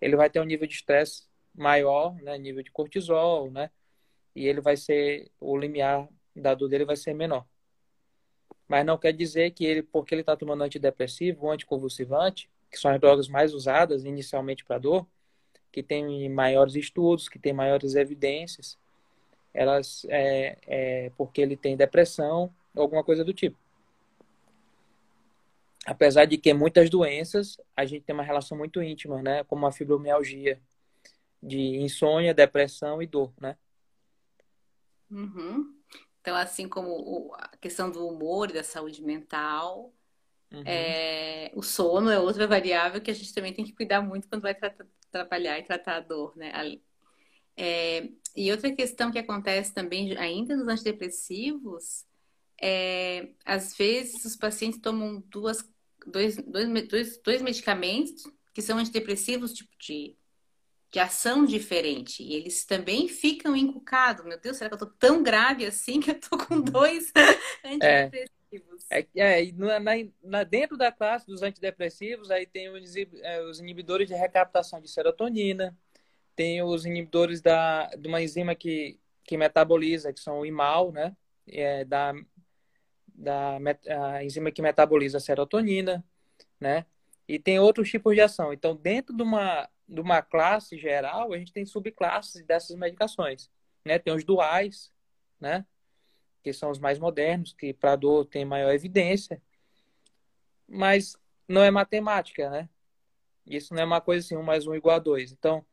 [0.00, 2.36] ele vai ter um nível de estresse maior, né?
[2.38, 3.70] Nível de cortisol, né?
[4.34, 7.46] E ele vai ser o limiar da dor dele vai ser menor.
[8.68, 12.90] Mas não quer dizer que ele, porque ele está tomando antidepressivo ou anticonvulsivante, que são
[12.90, 15.06] as drogas mais usadas inicialmente para dor,
[15.70, 18.78] que tem maiores estudos, que tem maiores evidências,
[19.56, 23.56] elas é, é porque ele tem depressão ou alguma coisa do tipo.
[25.86, 29.72] Apesar de que muitas doenças a gente tem uma relação muito íntima, né, como a
[29.72, 30.60] fibromialgia,
[31.42, 33.56] de insônia, depressão e dor, né?
[35.10, 35.74] Uhum.
[36.20, 39.92] Então, assim como a questão do humor e da saúde mental,
[40.52, 40.62] uhum.
[40.64, 44.42] é, o sono é outra variável que a gente também tem que cuidar muito quando
[44.42, 44.74] vai tra
[45.12, 46.52] trabalhar e tratar a dor, né?
[47.56, 52.04] É, e outra questão que acontece também, ainda nos antidepressivos,
[52.60, 55.58] é, às vezes os pacientes tomam duas,
[56.06, 60.16] dois, dois, dois, dois medicamentos que são antidepressivos, tipo de
[60.96, 62.22] de ação diferente.
[62.22, 64.24] E eles também ficam encucados.
[64.24, 67.12] Meu Deus, será que eu tô tão grave assim que eu tô com dois
[67.64, 68.86] antidepressivos?
[68.90, 69.78] É, é, na,
[70.22, 74.88] na, dentro da classe dos antidepressivos, aí tem os, é, os, inibidores de recaptação de
[74.88, 75.76] serotonina,
[76.36, 81.16] tem os inibidores da, de uma enzima que, que metaboliza, que são o IMAL, né?
[81.48, 82.12] É, da,
[83.08, 83.58] da
[84.16, 86.04] a enzima que metaboliza a serotonina,
[86.60, 86.86] né?
[87.26, 88.52] E tem outros tipos de ação.
[88.52, 93.48] Então, dentro de uma de uma classe geral, a gente tem subclasses dessas medicações.
[93.84, 94.00] Né?
[94.00, 94.92] Tem os duais,
[95.40, 95.64] né?
[96.46, 99.42] que são os mais modernos, que para dor tem maior evidência,
[100.68, 101.16] mas
[101.48, 102.68] não é matemática, né?
[103.44, 105.32] Isso não é uma coisa assim, um mais um igual a dois.
[105.32, 105.66] Então,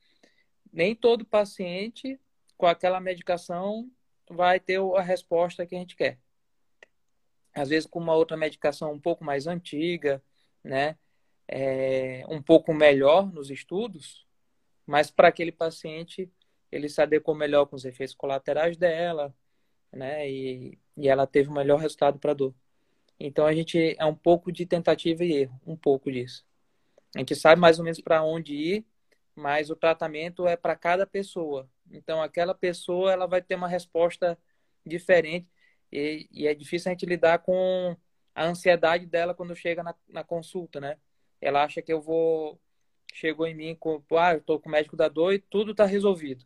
[0.74, 2.20] nem todo paciente
[2.58, 3.90] com aquela medicação
[4.30, 6.20] vai ter a resposta que a gente quer.
[7.54, 10.22] Às vezes, com uma outra medicação um pouco mais antiga,
[10.64, 10.98] né?
[11.48, 14.26] é, um pouco melhor nos estudos,
[14.86, 16.32] mas para aquele paciente
[16.72, 19.34] ele se adequou melhor com os efeitos colaterais dela,
[19.92, 20.30] né?
[20.30, 22.54] E, e ela teve o melhor resultado para dor.
[23.20, 26.46] Então a gente é um pouco de tentativa e erro, um pouco disso.
[27.16, 28.86] A gente sabe mais ou menos para onde ir,
[29.36, 31.70] mas o tratamento é para cada pessoa.
[31.92, 34.38] Então aquela pessoa ela vai ter uma resposta
[34.86, 35.48] diferente
[35.92, 37.96] e, e, é difícil a gente lidar com
[38.36, 40.98] a ansiedade dela quando chega na, na consulta, né?
[41.44, 42.60] ela acha que eu vou
[43.14, 45.86] chegou em mim com, ah, eu tô com o médico da dor e tudo tá
[45.86, 46.46] resolvido.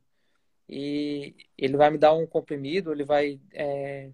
[0.68, 4.12] E ele vai me dar um comprimido, ele vai é,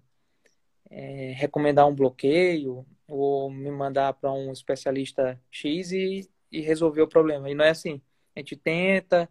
[0.90, 7.08] é, recomendar um bloqueio ou me mandar para um especialista X e, e resolver o
[7.08, 7.50] problema.
[7.50, 8.00] E não é assim.
[8.34, 9.28] A gente tenta,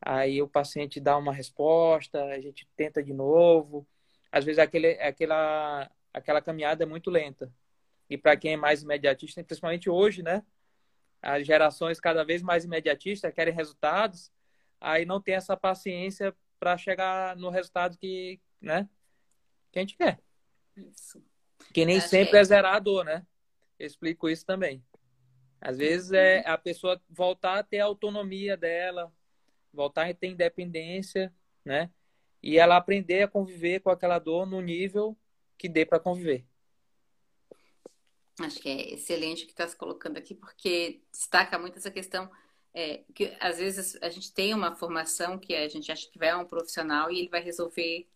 [0.00, 3.86] aí o paciente dá uma resposta, a gente tenta de novo.
[4.30, 7.52] Às vezes aquele, aquela, aquela caminhada é muito lenta.
[8.08, 10.42] E para quem é mais imediatista, principalmente hoje, né?
[11.20, 14.32] As gerações cada vez mais imediatistas querem resultados,
[14.80, 18.88] aí não tem essa paciência para chegar no resultado que, né,
[19.70, 20.20] que a gente quer.
[20.76, 21.22] Isso.
[21.72, 23.26] Que nem sempre é zerador, né?
[23.78, 24.84] Eu explico isso também.
[25.62, 29.14] Às vezes é a pessoa voltar a ter a autonomia dela,
[29.72, 31.32] voltar a ter independência,
[31.64, 31.88] né?
[32.42, 35.16] E ela aprender a conviver com aquela dor no nível
[35.56, 36.44] que dê para conviver.
[38.40, 42.28] Acho que é excelente o que está se colocando aqui, porque destaca muito essa questão
[42.74, 46.30] é, que às vezes a gente tem uma formação que a gente acha que vai
[46.30, 48.08] a um profissional e ele vai resolver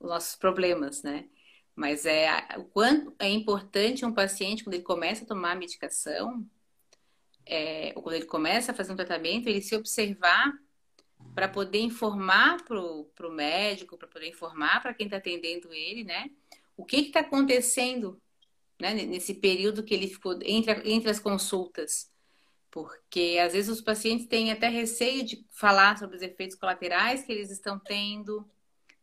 [0.00, 1.28] os nossos problemas, né?
[1.76, 6.48] Mas é o quanto é importante um paciente quando ele começa a tomar medicação,
[7.46, 10.52] é, quando ele começa a fazer um tratamento, ele se observar
[11.34, 16.30] para poder informar para o médico, para poder informar para quem está atendendo ele, né?
[16.76, 18.20] O que está acontecendo
[18.80, 22.10] né, nesse período que ele ficou entre, entre as consultas.
[22.70, 27.32] Porque às vezes os pacientes têm até receio de falar sobre os efeitos colaterais que
[27.32, 28.48] eles estão tendo,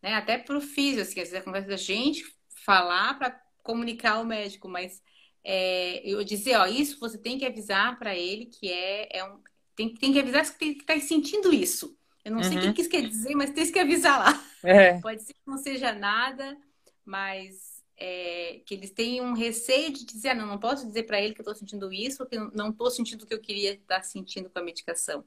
[0.02, 0.14] né?
[0.14, 2.24] Até para o físico, assim, às vezes a conversa da gente
[2.66, 5.02] falar para comunicar ao médico, mas
[5.44, 9.40] é, eu dizer, ó, isso você tem que avisar para ele que é, é um,
[9.76, 11.98] tem, tem que avisar que está sentindo isso.
[12.24, 12.44] Eu não uhum.
[12.44, 14.46] sei o que isso quer dizer, mas tem que avisar lá.
[14.64, 15.00] É.
[15.02, 16.56] Pode ser que não seja nada,
[17.04, 21.20] mas é, que eles têm um receio de dizer, ah, não, não posso dizer para
[21.20, 24.04] ele que eu estou sentindo isso, que não estou sentindo o que eu queria estar
[24.04, 25.24] sentindo com a medicação.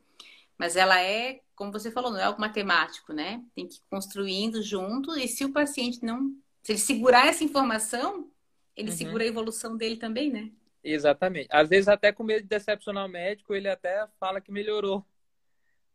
[0.56, 3.42] Mas ela é, como você falou, não é algo matemático, né?
[3.54, 6.32] Tem que ir construindo junto, e se o paciente não.
[6.62, 8.30] Se ele segurar essa informação,
[8.76, 8.96] ele uhum.
[8.96, 10.50] segura a evolução dele também, né?
[10.82, 11.48] Exatamente.
[11.50, 15.04] Às vezes, até com medo de decepcionar o médico, ele até fala que melhorou,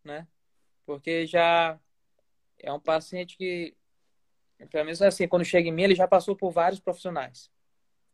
[0.04, 0.28] né?
[0.86, 1.80] Porque já
[2.58, 3.76] é um paciente que,
[4.72, 7.52] pelo menos assim, quando chega em mim, ele já passou por vários profissionais.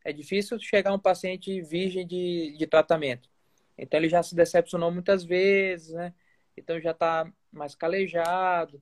[0.04, 3.30] É difícil chegar um paciente virgem de, de tratamento.
[3.78, 6.14] Então, ele já se decepcionou muitas vezes, né?
[6.58, 8.82] Então, já está mais calejado.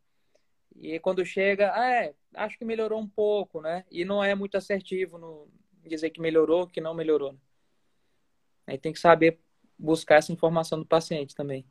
[0.75, 3.85] E quando chega, ah, é, acho que melhorou um pouco, né?
[3.91, 5.47] E não é muito assertivo no
[5.89, 7.33] dizer que melhorou, que não melhorou.
[7.33, 7.39] Né?
[8.67, 9.39] Aí tem que saber
[9.77, 11.65] buscar essa informação do paciente também.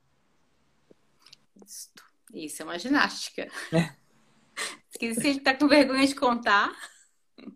[1.65, 1.91] Isso.
[2.33, 3.49] Isso é uma ginástica.
[3.73, 4.03] É.
[5.15, 6.73] Se ele está com vergonha de contar.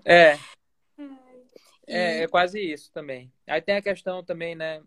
[0.05, 0.39] É.
[1.87, 3.33] É, é quase isso também.
[3.47, 4.83] Aí tem a questão também, né?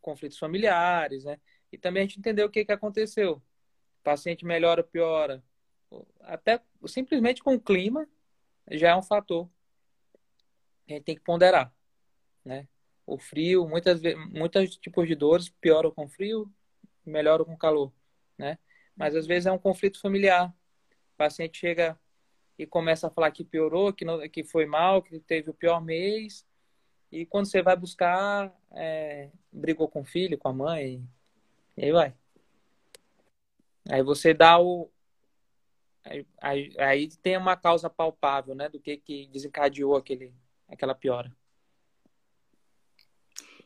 [0.00, 1.38] Conflitos familiares, né?
[1.70, 3.32] E também a gente entender o que, que aconteceu.
[3.32, 5.44] O paciente melhora ou piora.
[6.20, 8.08] Até simplesmente com o clima
[8.70, 9.48] já é um fator.
[10.88, 11.72] A gente tem que ponderar,
[12.44, 12.66] né?
[13.06, 16.50] O frio, muitas muitos tipos de dores pioram com frio,
[17.04, 17.92] melhoram com calor,
[18.36, 18.58] né?
[18.98, 20.52] mas às vezes é um conflito familiar.
[21.14, 21.98] O paciente chega
[22.58, 25.80] e começa a falar que piorou, que, não, que foi mal, que teve o pior
[25.80, 26.44] mês,
[27.10, 31.08] e quando você vai buscar, é, brigou com o filho, com a mãe,
[31.76, 32.12] e aí vai.
[33.88, 34.90] Aí você dá o.
[36.04, 40.34] Aí, aí, aí tem uma causa palpável, né, do que, que desencadeou aquele,
[40.68, 41.34] aquela piora.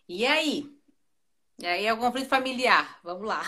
[0.08, 0.70] E aí?
[1.58, 3.00] E aí é o conflito familiar.
[3.02, 3.42] Vamos lá.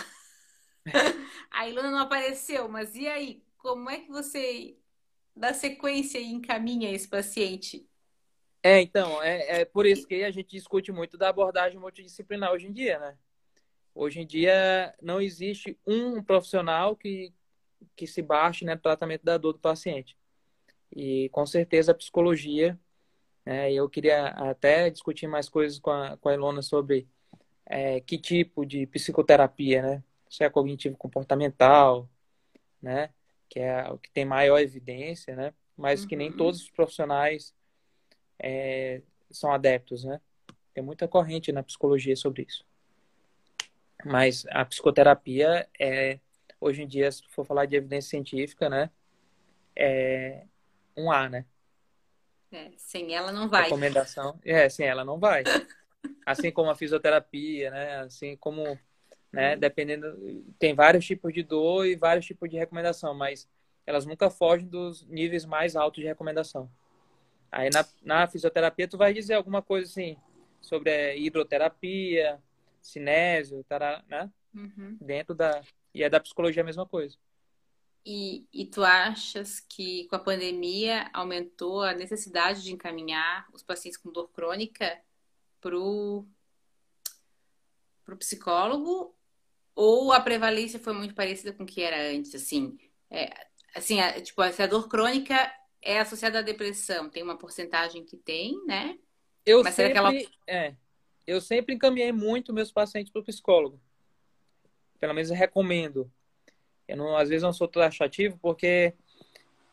[1.51, 3.43] a Ilona não apareceu, mas e aí?
[3.57, 4.77] Como é que você
[5.35, 7.89] dá sequência e encaminha esse paciente?
[8.63, 12.67] É, então, é, é por isso que a gente discute muito da abordagem multidisciplinar hoje
[12.67, 13.17] em dia, né?
[13.93, 17.33] Hoje em dia não existe um profissional que,
[17.95, 20.17] que se baixe né, no tratamento da dor do paciente.
[20.95, 22.79] E com certeza a psicologia,
[23.45, 27.07] né, eu queria até discutir mais coisas com a, com a Ilona sobre
[27.65, 30.03] é, que tipo de psicoterapia, né?
[30.29, 32.09] se é cognitivo comportamental,
[32.81, 33.09] né?
[33.49, 35.53] Que é o que tem maior evidência, né?
[35.77, 36.07] Mas uhum.
[36.07, 36.37] que nem uhum.
[36.37, 37.55] todos os profissionais
[38.39, 40.19] é, são adeptos, né?
[40.73, 42.65] Tem muita corrente na psicologia sobre isso.
[44.03, 46.19] Mas a psicoterapia é,
[46.59, 48.89] hoje em dia, se for falar de evidência científica, né?
[49.75, 50.43] É
[50.97, 51.45] um A, né?
[52.51, 53.63] É, sem ela não vai.
[53.63, 54.39] Recomendação.
[54.43, 55.43] É, sem ela não vai.
[56.25, 57.97] assim como a fisioterapia, né?
[57.99, 58.79] Assim como
[59.35, 59.53] né?
[59.53, 59.59] Uhum.
[59.59, 63.47] Dependendo, tem vários tipos de dor e vários tipos de recomendação, mas
[63.85, 66.71] elas nunca fogem dos níveis mais altos de recomendação.
[67.51, 70.15] Aí na, na fisioterapia tu vai dizer alguma coisa assim
[70.61, 72.39] sobre a hidroterapia,
[72.81, 74.31] cinésio, tará, né?
[74.53, 74.97] Uhum.
[75.01, 75.61] Dentro da.
[75.93, 77.17] E é da psicologia a mesma coisa.
[78.05, 83.97] E, e tu achas que com a pandemia aumentou a necessidade de encaminhar os pacientes
[83.97, 85.01] com dor crônica
[85.59, 86.27] para o
[88.19, 89.15] psicólogo?
[89.73, 92.35] Ou a prevalência foi muito parecida com o que era antes?
[92.35, 92.77] Assim,
[93.09, 93.33] é,
[93.73, 95.51] assim a, tipo, se a dor crônica
[95.81, 98.97] é associada à depressão, tem uma porcentagem que tem, né?
[99.45, 100.11] Eu Mas sempre, ela...
[100.47, 100.75] é,
[101.25, 103.81] eu sempre encaminhei muito meus pacientes para o psicólogo.
[104.99, 106.11] Pelo menos eu recomendo.
[106.87, 108.93] Eu não, às vezes não sou taxativo porque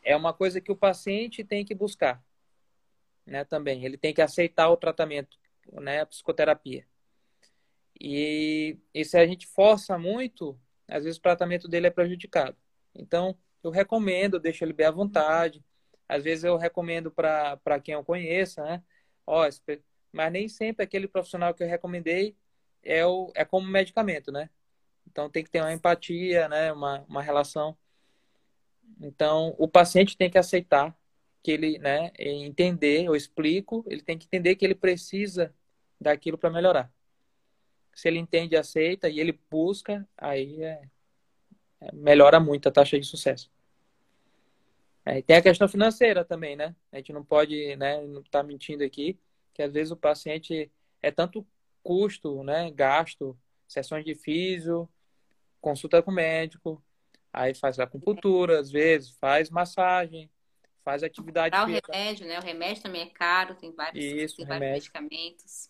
[0.03, 2.23] é uma coisa que o paciente tem que buscar,
[3.25, 3.45] né?
[3.45, 5.37] Também ele tem que aceitar o tratamento,
[5.71, 6.01] né?
[6.01, 6.85] A psicoterapia.
[7.99, 12.57] E, e se a gente força muito, às vezes o tratamento dele é prejudicado.
[12.93, 15.63] Então eu recomendo, deixo ele bem à vontade.
[16.07, 18.83] Às vezes eu recomendo para quem eu conheça, né?
[19.25, 19.47] Ó,
[20.11, 22.35] mas nem sempre aquele profissional que eu recomendei
[22.83, 24.49] é, o, é como medicamento, né?
[25.09, 26.71] Então tem que ter uma empatia, né?
[26.71, 27.77] Uma, uma relação.
[29.01, 30.95] Então o paciente tem que aceitar
[31.41, 32.11] que ele, né?
[32.17, 35.53] Entender, eu explico, ele tem que entender que ele precisa
[35.99, 36.91] daquilo para melhorar.
[37.93, 40.81] Se ele entende, aceita e ele busca, aí é,
[41.81, 43.51] é, melhora muito a taxa de sucesso.
[45.05, 46.75] É, tem a questão financeira também, né?
[46.91, 48.01] A gente não pode, né?
[48.01, 49.19] Não tá mentindo aqui
[49.53, 51.45] que às vezes o paciente é tanto
[51.83, 53.37] custo, né, gasto,
[53.67, 54.89] sessões de físio,
[55.63, 56.83] consulta com médico,
[57.31, 60.29] aí faz acupuntura, às vezes, faz massagem,
[60.83, 62.37] faz atividade o remédio, né?
[62.37, 65.69] O remédio também é caro, tem vários, Isso, tem vários medicamentos.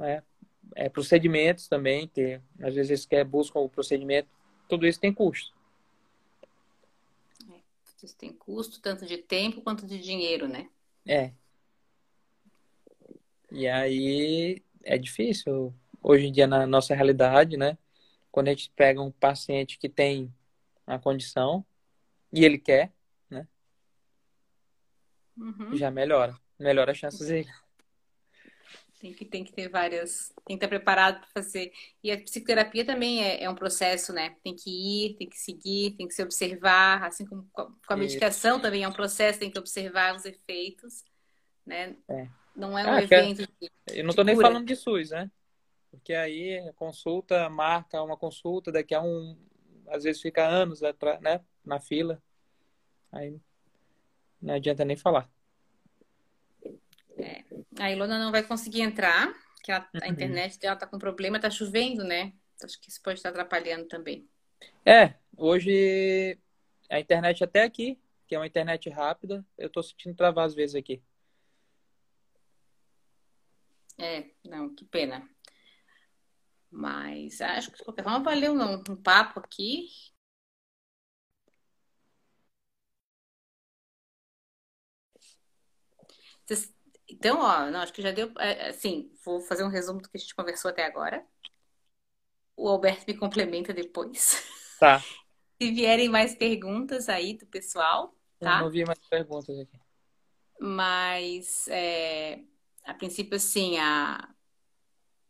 [0.00, 0.22] É,
[0.76, 4.28] é, procedimentos também, que às vezes eles querem, buscam o procedimento,
[4.68, 5.54] tudo isso tem custo.
[7.50, 7.60] É,
[8.02, 10.68] isso tem custo tanto de tempo quanto de dinheiro, né?
[11.06, 11.32] É,
[13.50, 15.72] e aí é difícil
[16.02, 17.78] hoje em dia na nossa realidade, né?
[18.34, 20.34] Quando a gente pega um paciente que tem
[20.84, 21.64] uma condição
[22.32, 22.92] e ele quer,
[23.30, 23.46] né?
[25.36, 25.76] Uhum.
[25.76, 26.36] Já melhora.
[26.58, 27.48] Melhora as chances dele.
[28.98, 30.32] Tem que, tem que ter várias.
[30.44, 31.72] Tem que estar preparado para fazer.
[32.02, 34.34] E a psicoterapia também é, é, um processo, né?
[34.42, 37.04] Tem que ir, tem que seguir, tem que se observar.
[37.04, 41.04] Assim como com a medicação também é um processo, tem que observar os efeitos,
[41.64, 41.96] né?
[42.08, 42.28] É.
[42.56, 43.46] Não é um ah, evento.
[43.46, 45.30] De, eu não estou nem falando de SUS, né?
[45.94, 49.38] Porque aí consulta, marca uma consulta, daqui a um.
[49.88, 50.80] Às vezes fica anos
[51.20, 52.22] né, na fila.
[53.12, 53.38] Aí
[54.40, 55.30] não adianta nem falar.
[57.16, 57.44] É.
[57.78, 59.32] A Ilona não vai conseguir entrar,
[59.62, 60.00] que a, uhum.
[60.02, 62.32] a internet dela tá com problema, tá chovendo, né?
[62.62, 64.28] Acho que isso pode estar atrapalhando também.
[64.84, 66.38] É, hoje
[66.90, 70.74] a internet até aqui, que é uma internet rápida, eu tô sentindo travar às vezes
[70.74, 71.02] aqui.
[73.98, 75.28] É, não, que pena.
[76.74, 79.86] Mas acho que de qualquer forma valeu um, um papo aqui.
[87.08, 88.32] Então, ó, não, acho que já deu.
[88.40, 91.24] É, assim, vou fazer um resumo do que a gente conversou até agora.
[92.56, 94.42] O Alberto me complementa depois.
[94.80, 94.98] Tá.
[95.62, 98.58] Se vierem mais perguntas aí do pessoal, tá?
[98.58, 99.78] Eu não vi mais perguntas aqui.
[100.58, 102.40] Mas é,
[102.84, 104.28] a princípio, assim, a,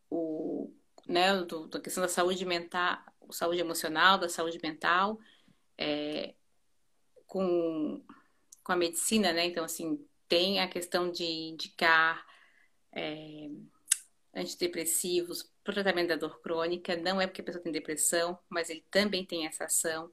[0.09, 0.73] o,
[1.07, 2.99] né, do, da questão da saúde mental,
[3.31, 5.19] saúde emocional, da saúde mental,
[5.77, 6.35] é,
[7.27, 8.03] com,
[8.63, 9.47] com a medicina, né?
[9.47, 12.25] Então, assim, tem a questão de indicar
[12.93, 13.49] é,
[14.35, 16.97] antidepressivos para o tratamento da dor crônica.
[16.97, 20.11] Não é porque a pessoa tem depressão, mas ele também tem essa ação.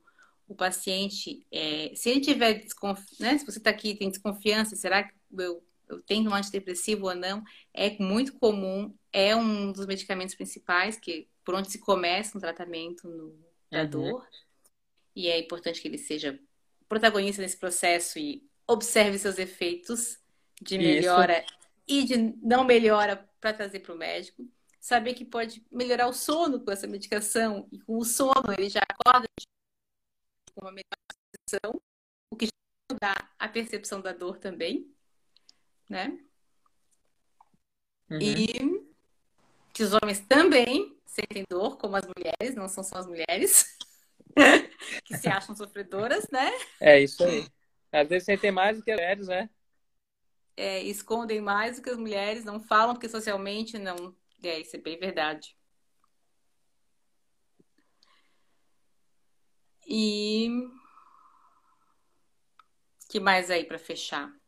[0.48, 4.76] O paciente, é, se ele tiver desconfiança, né, se você está aqui e tem desconfiança,
[4.76, 9.86] será que eu eu tenho um antidepressivo ou não, é muito comum, é um dos
[9.86, 13.36] medicamentos principais que por onde se começa um tratamento no,
[13.70, 13.90] da uhum.
[13.90, 14.28] dor.
[15.16, 16.40] E é importante que ele seja
[16.88, 20.20] protagonista nesse processo e observe seus efeitos
[20.62, 21.54] de melhora Isso.
[21.88, 24.48] e de não melhora para trazer para o médico.
[24.80, 28.82] Saber que pode melhorar o sono com essa medicação e com o sono ele já
[28.88, 29.28] acorda
[30.54, 31.82] com uma medicação,
[32.30, 34.92] o que já dá a percepção da dor também
[35.92, 36.18] né?
[38.10, 38.20] Uhum.
[38.22, 38.48] E
[39.74, 43.78] que os homens também sentem dor, como as mulheres, não são só as mulheres
[45.04, 46.50] que se acham sofredoras, né?
[46.80, 47.46] É isso aí.
[47.92, 49.50] Às vezes sentem mais do que as mulheres, né?
[50.56, 54.16] É, escondem mais do que as mulheres, não falam porque socialmente não.
[54.44, 55.56] É, isso é bem verdade.
[59.86, 60.48] E
[63.10, 64.41] que mais aí para fechar?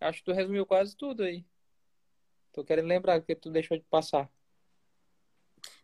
[0.00, 1.44] Acho que tu resumiu quase tudo aí.
[2.52, 4.30] Tô querendo lembrar que tu deixou de passar.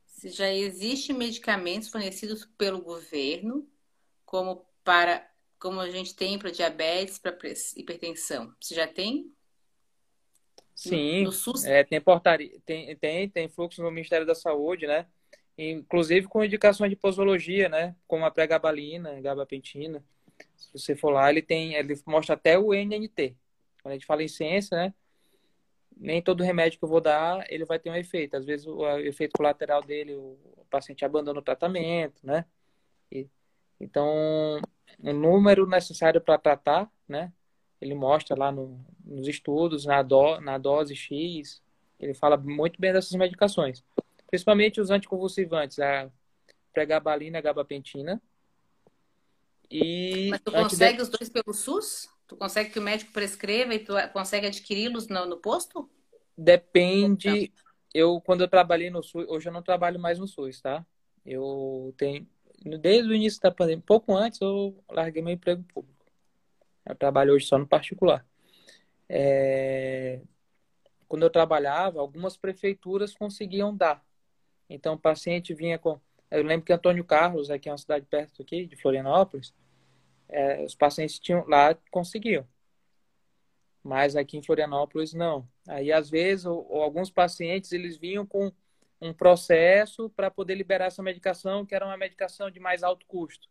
[0.06, 3.68] Se já existem medicamentos fornecidos pelo governo,
[4.24, 7.36] como para como a gente tem para diabetes, para
[7.76, 8.54] hipertensão.
[8.60, 9.32] Você já tem?
[10.74, 11.64] Sim, no, SUS?
[11.64, 15.06] É, tem portaria, tem, tem, tem fluxo no Ministério da Saúde, né?
[15.56, 17.96] Inclusive com indicações de posologia, né?
[18.06, 20.04] Como a pregabalina, gabapentina.
[20.56, 23.36] Se você for lá, ele tem, ele mostra até o NNT.
[23.82, 24.94] Quando a gente fala em ciência, né?
[25.96, 28.36] Nem todo remédio que eu vou dar, ele vai ter um efeito.
[28.36, 30.38] Às vezes o, efeito colateral dele, o,
[30.70, 32.44] paciente abandona o tratamento, né?
[33.10, 33.28] E,
[33.80, 34.60] então,
[34.98, 37.32] o número necessário para tratar, né?
[37.80, 41.62] Ele mostra lá no, nos estudos, na, do, na dose X,
[41.98, 43.84] ele fala muito bem dessas medicações.
[44.28, 46.10] Principalmente os anticonvulsivantes, a
[46.72, 48.20] pregabalina a gabapentina.
[49.70, 52.08] E Mas tu consegue os dois pelo SUS?
[52.26, 55.88] Tu consegue que o médico prescreva e tu consegue adquiri-los no, no, posto?
[56.36, 57.52] Depende.
[57.94, 60.84] Eu, quando eu trabalhei no SUS, hoje eu não trabalho mais no SUS, tá?
[61.24, 62.26] Eu tenho,
[62.80, 66.04] desde o início da pandemia, pouco antes eu larguei meu emprego público.
[66.84, 68.24] Eu trabalho hoje só no particular.
[69.08, 70.20] É...
[71.08, 74.04] Quando eu trabalhava, algumas prefeituras conseguiam dar.
[74.68, 76.00] Então, o paciente vinha com.
[76.30, 79.54] Eu lembro que Antônio Carlos, aqui é uma cidade perto aqui, de Florianópolis,
[80.28, 82.46] é, os pacientes tinham lá conseguiam.
[83.82, 85.48] Mas aqui em Florianópolis, não.
[85.68, 88.52] Aí, às vezes, ou, ou alguns pacientes, eles vinham com
[89.00, 93.48] um processo para poder liberar essa medicação, que era uma medicação de mais alto custo.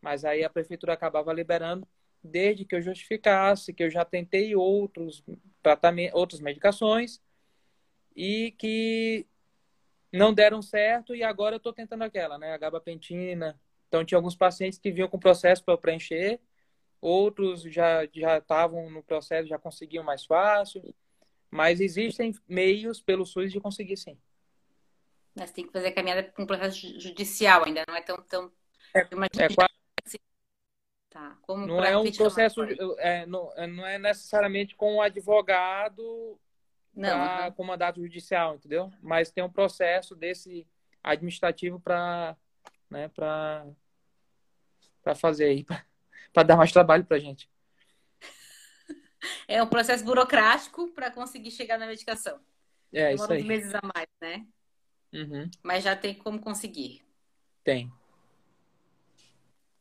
[0.00, 1.86] Mas aí a prefeitura acabava liberando
[2.22, 5.22] desde que eu justificasse que eu já tentei outros
[5.62, 7.20] tratamentos, outras medicações
[8.16, 9.26] e que
[10.14, 13.60] não deram certo e agora eu estou tentando aquela, né, a gabapentina.
[13.88, 16.40] Então tinha alguns pacientes que vinham com processo para preencher,
[17.00, 20.94] outros já já estavam no processo, já conseguiam mais fácil,
[21.50, 24.18] mas existem meios pelo SUS de conseguir sim.
[25.34, 28.52] Mas tem que fazer a caminhada com um processo judicial ainda, não é tão tão
[28.94, 29.74] é, é quase
[31.10, 31.38] Tá.
[31.42, 32.60] Como não é um processo,
[32.98, 36.36] é, não, é, não é necessariamente com o um advogado
[36.94, 38.92] para com mandato judicial, entendeu?
[39.02, 40.66] Mas tem um processo desse
[41.02, 42.36] administrativo para
[42.90, 43.10] né,
[45.16, 45.64] fazer aí,
[46.32, 47.48] para dar mais trabalho para gente.
[49.48, 52.40] É um processo burocrático para conseguir chegar na medicação.
[52.92, 53.48] É, Demora isso aí.
[53.48, 54.46] meses a mais, né?
[55.12, 55.50] Uhum.
[55.62, 57.02] Mas já tem como conseguir.
[57.62, 57.90] Tem.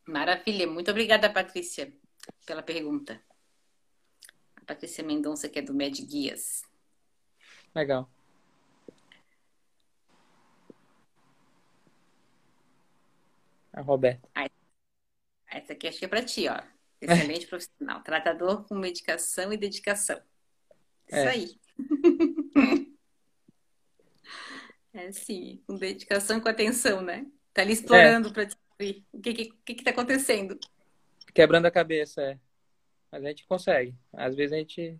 [0.08, 0.68] Maravilha.
[0.68, 1.94] Muito obrigada, Patrícia,
[2.46, 3.22] pela pergunta.
[4.56, 6.64] A Patrícia Mendonça, que é do Med Guias.
[7.76, 8.10] Legal.
[13.72, 14.30] A Roberta.
[15.48, 16.62] essa aqui acho que é para ti, ó.
[17.02, 18.02] Excelente profissional.
[18.04, 20.22] Tratador com medicação e dedicação.
[21.08, 21.28] Isso é.
[21.30, 21.60] aí.
[24.94, 27.26] é sim, com dedicação e com atenção, né?
[27.54, 28.32] Tá ali explorando é.
[28.32, 30.60] para descobrir o que, que, que tá acontecendo.
[31.34, 32.40] Quebrando a cabeça, é.
[33.12, 33.96] Mas a gente consegue.
[34.12, 35.00] Às vezes a gente.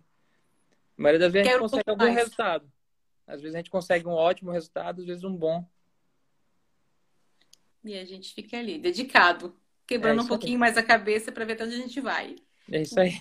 [0.96, 2.16] A maioria das vezes a gente consegue algum mais.
[2.16, 2.72] resultado.
[3.26, 5.66] Às vezes a gente consegue um ótimo resultado, às vezes um bom.
[7.82, 9.54] E a gente fica ali, dedicado,
[9.86, 10.58] quebrando é um pouquinho aí.
[10.58, 12.36] mais a cabeça para ver até onde a gente vai.
[12.70, 13.20] É isso aí.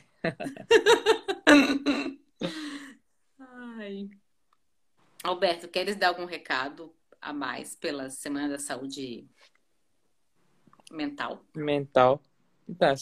[3.40, 4.10] Ai.
[5.24, 9.28] Alberto, queres dar algum recado a mais pela Semana da Saúde
[10.92, 11.46] mental.
[11.56, 12.22] Mental.
[12.78, 12.94] Tá.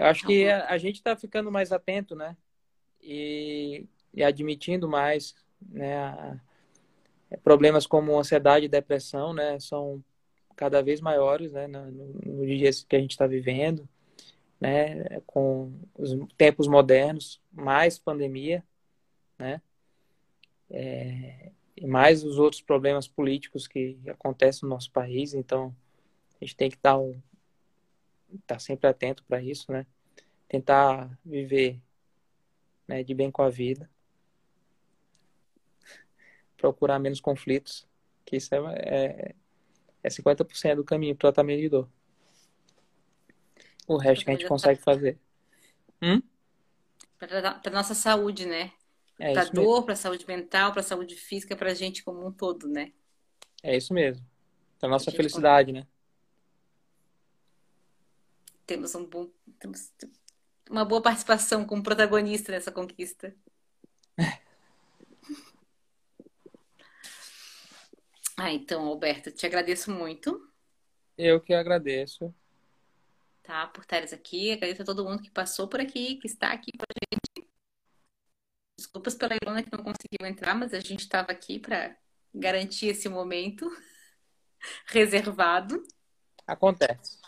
[0.00, 2.34] Eu acho que a, a gente está ficando mais atento, né?
[3.02, 3.84] E,
[4.14, 5.98] e admitindo mais, né?
[5.98, 6.40] A,
[7.44, 9.60] problemas como ansiedade e depressão, né?
[9.60, 10.02] São
[10.56, 11.66] cada vez maiores, né?
[11.66, 13.86] No, no dia que a gente está vivendo,
[14.58, 15.20] né?
[15.26, 18.64] Com os tempos modernos, mais pandemia,
[19.38, 19.60] né?
[20.70, 25.34] É, e mais os outros problemas políticos que acontecem no nosso país.
[25.34, 25.76] Então,
[26.40, 27.20] a gente tem que estar, um,
[28.34, 29.86] estar sempre atento para isso, né?
[30.48, 31.80] Tentar viver
[32.86, 33.88] né, de bem com a vida.
[36.56, 37.86] Procurar menos conflitos,
[38.24, 39.34] que isso é, é,
[40.02, 41.88] é 50% do caminho para o tratamento de dor.
[43.86, 45.18] O resto que a gente consegue fazer.
[46.02, 46.20] Hum?
[47.18, 48.72] Para a nossa saúde, né?
[49.18, 52.66] É para dor, para saúde mental, para saúde física, para a gente como um todo,
[52.66, 52.92] né?
[53.62, 54.24] É isso mesmo.
[54.78, 55.86] Para nossa felicidade, né?
[58.70, 59.92] Temos um bom, temos
[60.70, 63.34] uma boa participação como protagonista nessa conquista.
[68.36, 70.48] ah, então, Alberto, te agradeço muito.
[71.18, 72.32] Eu que agradeço.
[73.42, 73.66] tá?
[73.66, 74.52] Por estares aqui.
[74.52, 77.50] Agradeço a todo mundo que passou por aqui, que está aqui com a gente.
[78.78, 81.98] Desculpas pela Ilona que não conseguiu entrar, mas a gente estava aqui para
[82.32, 83.68] garantir esse momento
[84.86, 85.82] reservado.
[86.46, 87.19] Acontece.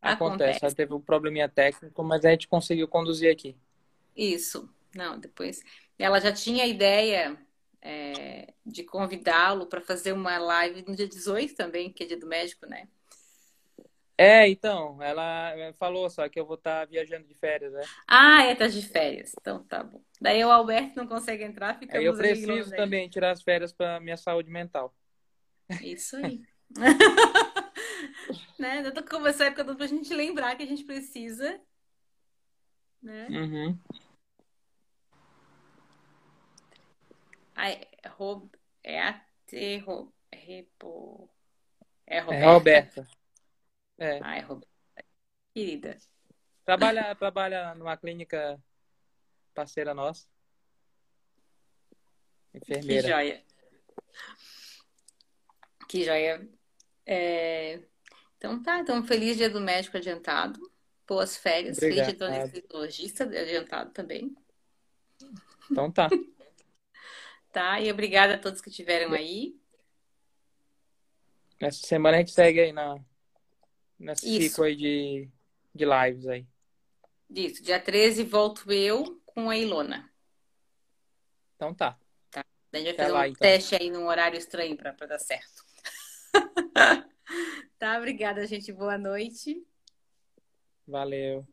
[0.00, 0.58] Acontece.
[0.58, 0.76] Acontece.
[0.76, 3.56] Teve um probleminha técnico, mas a gente conseguiu conduzir aqui.
[4.16, 4.68] Isso.
[4.94, 5.62] Não, depois.
[5.98, 7.38] Ela já tinha a ideia
[7.82, 12.26] é, de convidá-lo para fazer uma live no dia 18 também, que é dia do
[12.26, 12.88] médico, né?
[14.20, 17.84] É, então, ela falou só que eu vou estar tá viajando de férias, né?
[18.06, 19.32] Ah, é, tá de férias.
[19.40, 20.02] Então tá bom.
[20.20, 24.16] Daí o Alberto não consegue entrar, fica eu preciso também tirar as férias para minha
[24.16, 24.92] saúde mental.
[25.80, 26.42] Isso aí.
[28.58, 28.86] né?
[28.86, 31.60] Eu tô com essa época pra gente lembrar que a gente precisa.
[33.02, 33.26] Né?
[33.28, 33.78] Uhum.
[37.54, 37.80] Ai,
[38.16, 38.50] Rob...
[38.82, 39.78] é a T.
[39.78, 40.12] Ro...
[40.32, 41.28] Repo...
[42.06, 42.44] É Roberta.
[42.44, 43.08] É Roberta.
[43.98, 44.20] É.
[44.22, 44.68] Ai, Roberta.
[45.54, 45.98] Querida.
[46.64, 48.62] Trabalha, trabalha numa clínica
[49.54, 50.28] parceira nossa.
[52.54, 53.02] Enfermeira.
[53.02, 53.44] Que joia.
[55.88, 56.48] Que joia.
[57.06, 57.80] É...
[58.38, 60.60] Então tá, então feliz dia do médico adiantado.
[61.06, 61.76] Boas férias.
[61.76, 62.06] Obrigado.
[62.06, 64.34] Feliz dia do anestesiologista adiantado também.
[65.70, 66.08] Então tá.
[67.52, 69.58] tá, e obrigada a todos que estiveram aí.
[71.60, 72.96] Nessa semana a gente segue aí na,
[73.98, 74.50] nesse Isso.
[74.50, 75.28] ciclo aí de,
[75.74, 76.46] de lives aí.
[77.28, 80.08] Isso, dia 13 volto eu com a Ilona.
[81.56, 81.98] Então tá.
[82.30, 82.44] Tá.
[82.72, 83.40] A gente vai fazer lá, um então.
[83.40, 85.64] teste aí num horário estranho para dar certo.
[87.78, 88.72] tá, obrigada, gente.
[88.72, 89.64] Boa noite.
[90.86, 91.46] Valeu.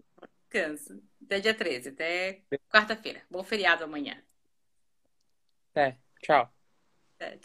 [0.49, 1.01] Descanso.
[1.23, 3.23] Até dia 13, até quarta-feira.
[3.29, 4.23] Bom feriado amanhã.
[5.71, 5.97] Até.
[6.21, 6.53] Tchau.
[7.19, 7.39] É, tchau.